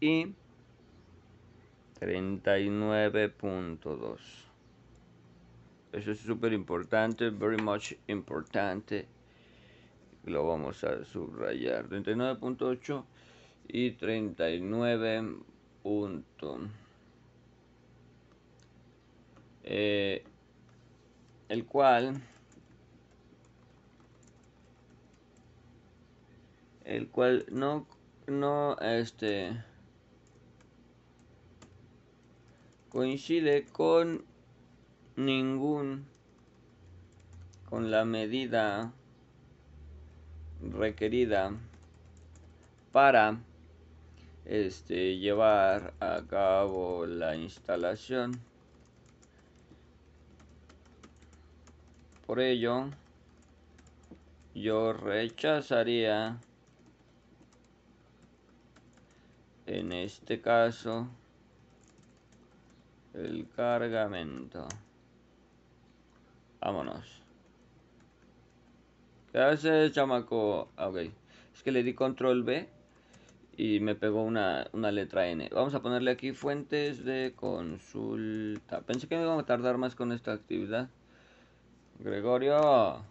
y 0.00 0.32
39.2 2.00 4.51
eso 5.92 6.12
es 6.12 6.18
súper 6.18 6.52
importante 6.52 7.30
very 7.30 7.62
much 7.62 7.94
importante. 8.08 9.06
Lo 10.24 10.46
vamos 10.46 10.82
a 10.84 11.04
subrayar. 11.04 11.88
39.8 11.88 13.04
y 13.68 13.92
39 13.92 15.36
punto 15.82 16.58
eh, 19.64 20.24
el 21.48 21.64
cual 21.66 22.20
el 26.84 27.08
cual 27.08 27.46
no 27.50 27.86
no 28.26 28.76
este 28.78 29.62
coincide 32.90 33.64
con 33.72 34.24
ningún 35.16 36.06
con 37.68 37.90
la 37.90 38.04
medida 38.04 38.92
requerida 40.60 41.52
para 42.92 43.38
este 44.44 45.18
llevar 45.18 45.94
a 46.00 46.22
cabo 46.28 47.06
la 47.06 47.36
instalación. 47.36 48.32
Por 52.26 52.40
ello 52.40 52.90
yo 54.54 54.92
rechazaría 54.92 56.38
en 59.66 59.92
este 59.92 60.40
caso 60.40 61.08
el 63.14 63.48
cargamento 63.56 64.68
vámonos 66.62 67.22
¿Qué 69.32 69.38
hace 69.38 69.90
chamaco? 69.90 70.68
Ah, 70.76 70.88
ok. 70.88 70.96
Es 71.54 71.62
que 71.64 71.72
le 71.72 71.82
di 71.82 71.94
control 71.94 72.42
B 72.42 72.68
y 73.56 73.80
me 73.80 73.94
pegó 73.94 74.22
una, 74.22 74.68
letra 74.74 75.28
N. 75.28 75.48
Vamos 75.54 75.74
a 75.74 75.80
ponerle 75.80 76.10
aquí 76.10 76.32
fuentes 76.32 77.02
de 77.02 77.32
consulta. 77.34 78.82
Pensé 78.82 79.08
que 79.08 79.16
me 79.16 79.22
iba 79.22 79.38
a 79.38 79.46
tardar 79.46 79.78
más 79.78 79.94
con 79.94 80.12
esta 80.12 80.32
actividad. 80.34 80.90
Gregorio. 81.98 83.02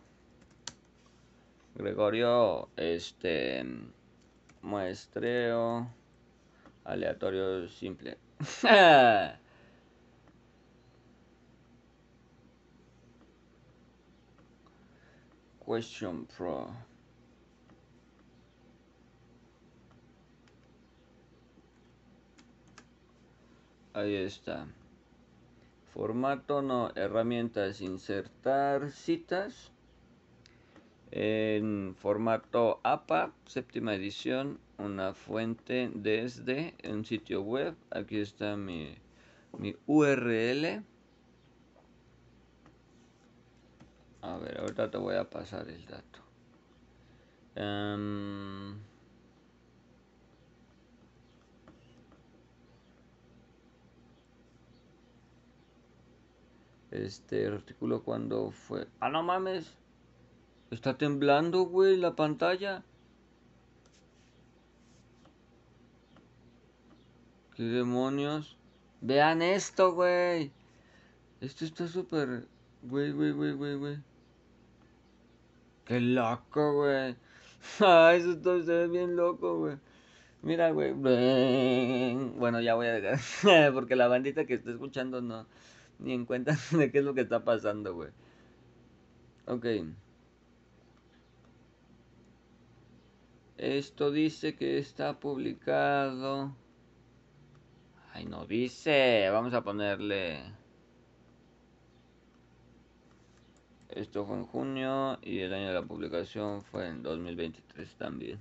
Gregorio, 1.73 2.69
este 2.77 3.65
muestreo 4.61 5.87
aleatorio 6.83 7.67
simple. 7.67 8.19
Question 15.71 16.25
Pro. 16.25 16.67
Ahí 23.93 24.15
está. 24.15 24.67
Formato 25.93 26.61
no, 26.61 26.91
herramientas, 26.95 27.79
insertar 27.79 28.91
citas. 28.91 29.71
En 31.09 31.95
formato 31.95 32.81
APA, 32.83 33.31
séptima 33.45 33.95
edición, 33.95 34.59
una 34.77 35.13
fuente 35.13 35.89
desde 35.95 36.75
un 36.83 37.05
sitio 37.05 37.43
web. 37.43 37.77
Aquí 37.91 38.19
está 38.19 38.57
mi, 38.57 38.97
mi 39.57 39.77
URL. 39.87 40.83
A 44.21 44.37
ver, 44.37 44.59
ahorita 44.59 44.91
te 44.91 44.97
voy 44.97 45.15
a 45.15 45.29
pasar 45.29 45.67
el 45.67 45.85
dato. 45.85 46.19
Em, 47.55 48.79
este 56.91 57.47
artículo 57.47 58.03
cuando 58.03 58.51
fue... 58.51 58.87
Ah, 58.99 59.09
no 59.09 59.23
mames. 59.23 59.75
Está 60.69 60.97
temblando, 60.97 61.63
güey, 61.63 61.97
la 61.97 62.15
pantalla. 62.15 62.83
¿Qué 67.55 67.63
demonios? 67.63 68.57
Vean 69.01 69.41
esto, 69.41 69.93
güey. 69.93 70.51
Esto 71.41 71.65
está 71.65 71.87
súper... 71.87 72.47
Güey, 72.83 73.11
güey, 73.11 73.31
güey, 73.31 73.53
güey, 73.53 73.75
güey. 73.75 74.10
Qué 75.91 75.99
loco, 75.99 76.73
güey. 76.73 77.17
Ah, 77.81 78.13
eso 78.15 78.37
todo 78.37 78.63
se 78.63 78.71
ve 78.71 78.87
bien 78.87 79.17
loco, 79.17 79.57
güey. 79.59 79.75
Mira, 80.41 80.71
güey. 80.71 80.93
Bueno, 82.37 82.61
ya 82.61 82.75
voy 82.75 82.87
a 82.87 82.93
dejar. 82.93 83.73
Porque 83.73 83.97
la 83.97 84.07
bandita 84.07 84.45
que 84.45 84.53
está 84.53 84.71
escuchando 84.71 85.21
no. 85.21 85.47
Ni 85.99 86.13
en 86.13 86.25
cuenta 86.25 86.55
de 86.71 86.91
qué 86.93 86.99
es 86.99 87.03
lo 87.03 87.13
que 87.13 87.19
está 87.21 87.43
pasando, 87.43 87.93
güey. 87.93 88.09
Ok. 89.47 89.65
Esto 93.57 94.11
dice 94.11 94.55
que 94.55 94.77
está 94.77 95.19
publicado. 95.19 96.55
Ay, 98.13 98.25
no 98.27 98.45
dice. 98.45 99.29
Vamos 99.29 99.53
a 99.53 99.61
ponerle. 99.61 100.41
Esto 103.95 104.25
fue 104.25 104.37
en 104.37 104.45
junio 104.45 105.19
y 105.21 105.39
el 105.39 105.53
año 105.53 105.67
de 105.67 105.73
la 105.73 105.81
publicación 105.81 106.61
fue 106.61 106.87
en 106.87 107.03
2023 107.03 107.95
también. 107.95 108.39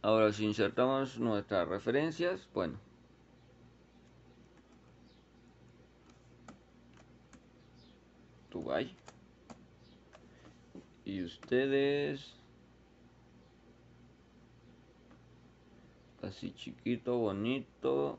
Ahora 0.00 0.32
si 0.32 0.46
insertamos 0.46 1.18
nuestras 1.18 1.68
referencias, 1.68 2.48
bueno. 2.54 2.78
Dubai. 8.50 8.96
Y 11.04 11.22
ustedes 11.22 12.34
así 16.22 16.52
chiquito, 16.52 17.18
bonito. 17.18 18.18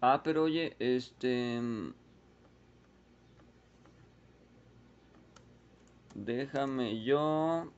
Ah, 0.00 0.20
pero 0.22 0.44
oye, 0.44 0.76
este... 0.78 1.60
Déjame 6.14 7.02
yo... 7.04 7.70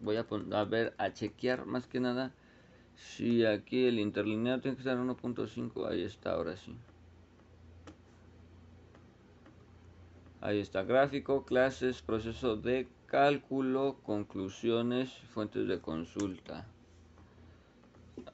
Voy 0.00 0.16
a, 0.16 0.26
a 0.52 0.64
ver, 0.64 0.94
a 0.96 1.12
chequear 1.12 1.66
más 1.66 1.86
que 1.86 2.00
nada 2.00 2.32
si 3.00 3.44
aquí 3.44 3.86
el 3.86 3.98
interlineado 3.98 4.60
tiene 4.60 4.76
que 4.76 4.82
estar 4.82 4.96
en 4.96 5.08
1.5. 5.08 5.88
Ahí 5.88 6.02
está, 6.02 6.32
ahora 6.32 6.56
sí. 6.56 6.76
Ahí 10.42 10.58
está, 10.58 10.84
gráfico, 10.84 11.44
clases, 11.44 12.00
proceso 12.00 12.56
de 12.56 12.88
cálculo, 13.06 13.98
conclusiones, 14.02 15.12
fuentes 15.34 15.68
de 15.68 15.80
consulta. 15.80 16.66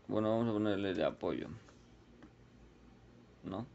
Bueno, 0.06 0.30
vamos 0.30 0.48
a 0.48 0.52
ponerle 0.52 0.94
de 0.94 1.04
apoyo. 1.04 1.48
¿No? 3.47 3.66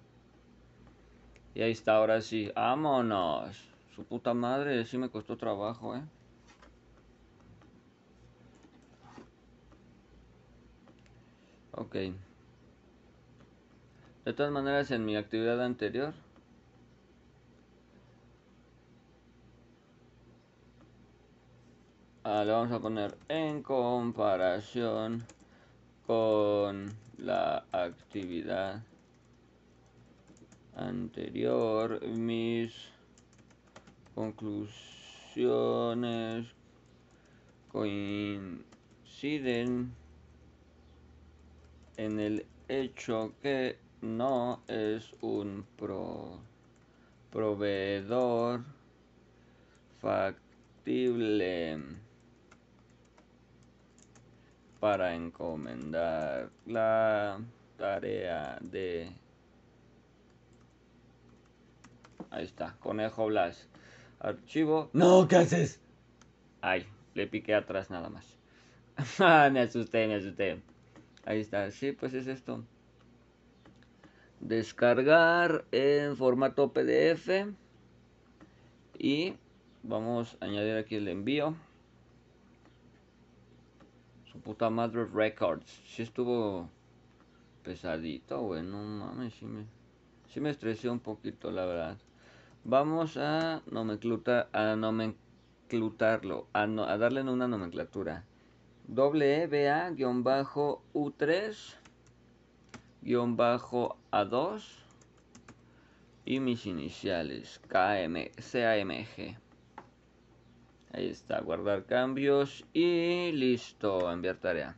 Y 1.53 1.61
ahí 1.61 1.71
está, 1.71 1.97
ahora 1.97 2.21
sí. 2.21 2.51
¡Vámonos! 2.55 3.67
Su 3.95 4.05
puta 4.05 4.33
madre, 4.33 4.85
sí 4.85 4.97
me 4.97 5.09
costó 5.09 5.37
trabajo, 5.37 5.95
eh. 5.95 6.01
Ok. 11.73 11.95
De 14.25 14.33
todas 14.33 14.51
maneras, 14.51 14.91
en 14.91 15.05
mi 15.05 15.15
actividad 15.15 15.61
anterior... 15.63 16.13
Ah, 22.23 22.43
le 22.45 22.51
vamos 22.51 22.71
a 22.71 22.79
poner 22.79 23.17
en 23.29 23.63
comparación 23.63 25.25
con 26.05 26.91
la 27.17 27.65
actividad 27.71 28.83
anterior 30.75 32.01
mis 32.07 32.73
conclusiones 34.15 36.47
coinciden 37.71 38.65
en 41.97 42.19
el 42.19 42.45
hecho 42.67 43.33
que 43.41 43.77
no 44.01 44.61
es 44.67 45.13
un 45.21 45.65
proveedor 47.31 48.63
factible 50.01 51.79
para 54.79 55.13
encomendar 55.13 56.49
la 56.65 57.39
tarea 57.77 58.57
de 58.61 59.11
ahí 62.31 62.45
está 62.45 62.75
conejo 62.79 63.27
blas. 63.27 63.69
Archivo. 64.19 64.89
No 64.93 65.27
qué 65.27 65.35
haces 65.37 65.81
ay 66.61 66.85
le 67.13 67.27
piqué 67.27 67.55
atrás 67.55 67.89
nada 67.89 68.09
más. 68.09 68.37
Me 69.51 69.59
asusté 69.59 70.07
me 70.07 70.15
asusté. 70.15 70.61
Ahí 71.25 71.41
está 71.41 71.69
sí 71.71 71.91
pues 71.91 72.13
es 72.13 72.27
esto. 72.27 72.63
Descargar 74.39 75.65
en 75.71 76.15
formato 76.15 76.71
pdf 76.71 77.47
y 78.97 79.35
vamos 79.83 80.37
a 80.39 80.45
añadir 80.45 80.77
aquí 80.77 80.95
el 80.95 81.07
envío. 81.07 81.55
Su 84.31 84.39
puta 84.39 84.69
madre 84.69 85.05
records. 85.05 85.69
Si 85.85 86.01
estuvo 86.01 86.69
pesadito, 87.63 88.41
güey. 88.41 88.63
No 88.63 88.81
mames, 88.81 89.33
sí 89.33 89.45
me, 89.45 89.65
sí 90.29 90.39
me 90.39 90.49
estresé 90.49 90.89
un 90.89 90.99
poquito, 90.99 91.51
la 91.51 91.65
verdad. 91.65 91.97
Vamos 92.63 93.17
a 93.17 93.63
a 94.53 94.75
nomenclutarlo, 94.75 96.47
a, 96.53 96.61
a 96.61 96.97
darle 96.99 97.21
una 97.21 97.47
nomenclatura. 97.47 98.23
WBA-U3 98.87 99.95
bajo 103.35 103.97
A2 104.11 104.61
y 106.23 106.39
mis 106.39 106.67
iniciales 106.67 107.59
KM, 107.67 108.29
CAMG. 108.35 109.39
Ahí 110.93 111.07
está, 111.07 111.41
guardar 111.41 111.85
cambios 111.85 112.63
y 112.73 113.31
listo, 113.31 114.11
enviar 114.11 114.37
tarea. 114.37 114.75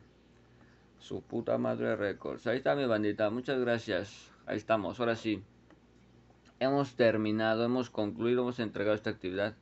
Su 0.98 1.20
puta 1.20 1.58
madre 1.58 1.96
records. 1.96 2.46
Ahí 2.46 2.56
está 2.56 2.74
mi 2.74 2.86
bandita, 2.86 3.28
muchas 3.28 3.60
gracias. 3.60 4.32
Ahí 4.46 4.56
estamos, 4.56 5.00
ahora 5.00 5.16
sí. 5.16 5.42
Hemos 6.64 6.94
terminado, 6.96 7.64
hemos 7.64 7.90
concluido, 7.90 8.42
hemos 8.42 8.58
entregado 8.58 8.96
esta 8.96 9.10
actividad 9.10 9.54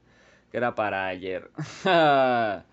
que 0.50 0.56
era 0.56 0.74
para 0.76 1.06
ayer. 1.06 1.50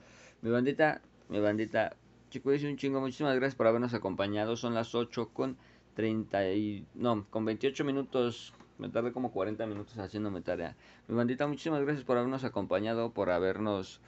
mi 0.42 0.52
bandita, 0.52 1.02
mi 1.30 1.40
bandita, 1.40 1.96
chicos, 2.30 2.64
un 2.64 2.78
chingo, 2.78 3.02
muchísimas 3.02 3.36
gracias 3.36 3.56
por 3.56 3.66
habernos 3.66 3.94
acompañado. 3.96 4.56
Son 4.56 4.76
las 4.76 4.94
8 4.94 5.30
con 5.34 5.58
30 5.96 6.52
y... 6.52 6.86
no, 6.94 7.26
con 7.30 7.44
28 7.44 7.84
minutos 7.84 8.54
me 8.78 8.90
tardé 8.90 9.12
como 9.12 9.32
40 9.32 9.66
minutos 9.66 9.98
haciéndome 9.98 10.42
tarea. 10.42 10.76
Mi 11.08 11.16
bandita, 11.16 11.48
muchísimas 11.48 11.82
gracias 11.82 12.06
por 12.06 12.18
habernos 12.18 12.44
acompañado, 12.44 13.12
por 13.12 13.32
habernos 13.32 14.00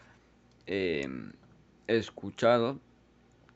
em, 0.68 1.32
escuchado. 1.88 2.80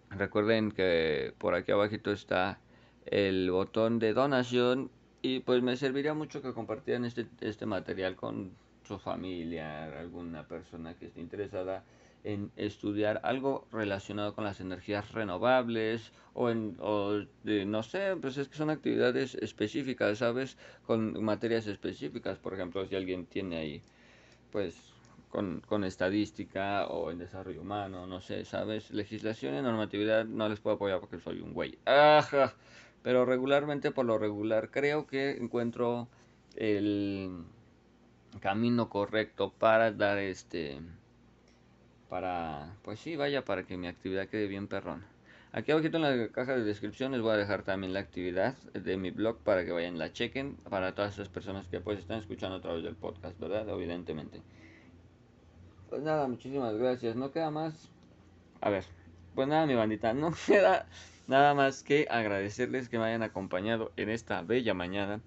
Recuerden 0.09 0.72
que 0.72 1.34
por 1.38 1.53
aquí 1.53 1.72
abajito 1.72 2.11
está 2.11 2.59
el 3.05 3.51
botón 3.51 3.99
de 3.99 4.13
donación 4.13 4.89
y 5.26 5.39
pues 5.39 5.63
me 5.63 5.76
serviría 5.76 6.13
mucho 6.13 6.41
que 6.43 6.53
compartieran 6.53 7.03
este, 7.03 7.26
este 7.41 7.65
material 7.65 8.15
con 8.15 8.51
su 8.88 8.99
familia, 8.99 9.86
alguna 9.99 10.47
persona 10.47 10.93
que 10.93 11.07
esté 11.07 11.19
interesada 11.19 11.84
en 12.23 12.51
estudiar 12.57 13.21
algo 13.23 13.67
relacionado 13.71 14.36
con 14.36 14.43
las 14.43 14.59
energías 14.59 15.11
renovables 15.13 16.11
o 16.36 16.49
en 16.51 16.78
o 16.80 17.23
no 17.43 17.82
sé, 17.82 18.15
pues 18.21 18.38
es 18.38 18.47
que 18.49 18.55
son 18.55 18.69
actividades 18.69 19.34
específicas, 19.34 20.19
¿sabes? 20.19 20.57
Con 20.86 21.23
materias 21.23 21.65
específicas, 21.65 22.38
por 22.38 22.53
ejemplo, 22.53 22.86
si 22.86 22.95
alguien 22.95 23.26
tiene 23.26 23.57
ahí 23.57 23.82
pues 24.51 24.76
con, 25.30 25.61
con 25.61 25.84
estadística 25.84 26.86
o 26.88 27.09
en 27.09 27.17
desarrollo 27.17 27.61
humano, 27.61 28.05
no 28.05 28.21
sé, 28.21 28.45
¿sabes? 28.45 28.91
Legislación 28.91 29.55
y 29.55 29.61
normatividad 29.63 30.26
no 30.26 30.49
les 30.49 30.59
puedo 30.59 30.76
apoyar 30.76 30.99
porque 30.99 31.19
soy 31.19 31.41
un 31.41 31.53
güey. 31.53 31.80
Ajá. 31.86 32.53
Pero 33.06 33.24
regularmente 33.24 33.91
por 33.91 34.08
lo 34.08 34.18
regular 34.18 34.72
creo 34.72 35.06
que 35.06 35.38
encuentro 35.38 36.08
el 36.56 37.43
camino 38.41 38.89
correcto 38.89 39.53
para 39.60 39.91
dar 39.91 40.18
este 40.18 40.82
para, 42.10 42.74
pues 42.82 42.99
sí, 42.99 43.16
vaya, 43.16 43.45
para 43.45 43.62
que 43.68 43.78
mi 43.78 43.86
actividad 43.86 44.28
quede 44.28 44.47
bien 44.47 44.68
perrón. 44.68 45.06
Aquí 45.51 45.72
abajo 45.72 45.86
en 45.86 46.01
la 46.01 46.30
caja 46.30 46.56
de 46.56 46.64
descripción 46.64 47.12
les 47.12 47.22
voy 47.22 47.34
a 47.34 47.38
dejar 47.38 47.62
también 47.62 47.93
la 47.93 47.99
actividad 47.99 48.56
de 48.74 48.97
mi 48.97 49.12
blog 49.12 49.38
para 49.38 49.64
que 49.66 49.72
vayan 49.72 49.99
la 49.99 50.12
chequen 50.12 50.56
para 50.68 50.95
todas 50.95 51.14
esas 51.14 51.30
personas 51.30 51.68
que 51.68 51.80
pues 51.80 51.99
están 51.99 52.22
escuchando 52.22 52.56
a 52.56 52.62
través 52.62 52.84
del 52.84 52.95
podcast, 52.95 53.39
¿verdad? 53.39 53.70
Evidentemente. 53.70 54.41
Pues 55.91 56.01
nada, 56.01 56.28
muchísimas 56.28 56.74
gracias. 56.76 57.16
No 57.16 57.32
queda 57.32 57.51
más. 57.51 57.88
A 58.62 58.72
ver, 58.72 58.84
pues 59.36 59.47
nada, 59.47 59.68
mi 59.68 59.76
bandita, 59.76 60.12
no 60.12 60.34
queda 60.47 60.88
nada 61.28 61.53
más 61.53 61.84
que 61.84 62.07
agradecerles 62.09 62.89
que 62.89 62.97
me 62.97 63.05
hayan 63.05 63.23
acompañado 63.23 63.91
en 63.97 64.09
esta 64.09 64.41
bella 64.41 64.73
mañana. 64.73 65.21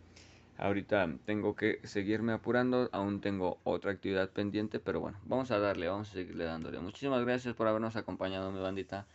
Ahorita 0.56 1.08
tengo 1.24 1.54
que 1.54 1.80
seguirme 1.84 2.32
apurando, 2.32 2.88
aún 2.92 3.20
tengo 3.20 3.60
otra 3.62 3.92
actividad 3.92 4.30
pendiente, 4.30 4.80
pero 4.80 5.00
bueno, 5.00 5.18
vamos 5.24 5.52
a 5.52 5.58
darle, 5.60 5.88
vamos 5.88 6.10
a 6.10 6.14
seguirle 6.14 6.44
dándole. 6.44 6.80
Muchísimas 6.80 7.24
gracias 7.24 7.54
por 7.54 7.68
habernos 7.68 7.94
acompañado, 7.94 8.50
mi 8.50 8.60
bandita. 8.60 9.06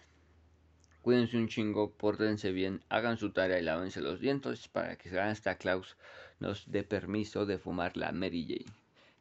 Cuídense 1.01 1.37
un 1.37 1.49
chingo, 1.49 1.91
pórtense 1.91 2.53
bien, 2.53 2.81
hagan 2.87 3.17
su 3.17 3.31
tarea 3.31 3.59
y 3.59 3.63
lávense 3.63 3.99
los 3.99 4.21
dientes 4.21 4.69
para 4.69 4.95
que 4.95 5.09
esta 5.09 5.57
Klaus 5.57 5.97
nos 6.39 6.71
dé 6.71 6.83
permiso 6.83 7.45
de 7.45 7.57
fumar 7.57 7.97
la 7.97 8.13
Mary 8.13 8.45
Jane. 8.47 8.73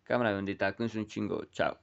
Cámara 0.04 0.32
bendita, 0.32 0.72
cuídense 0.74 1.00
un 1.00 1.06
chingo, 1.08 1.44
chao. 1.46 1.81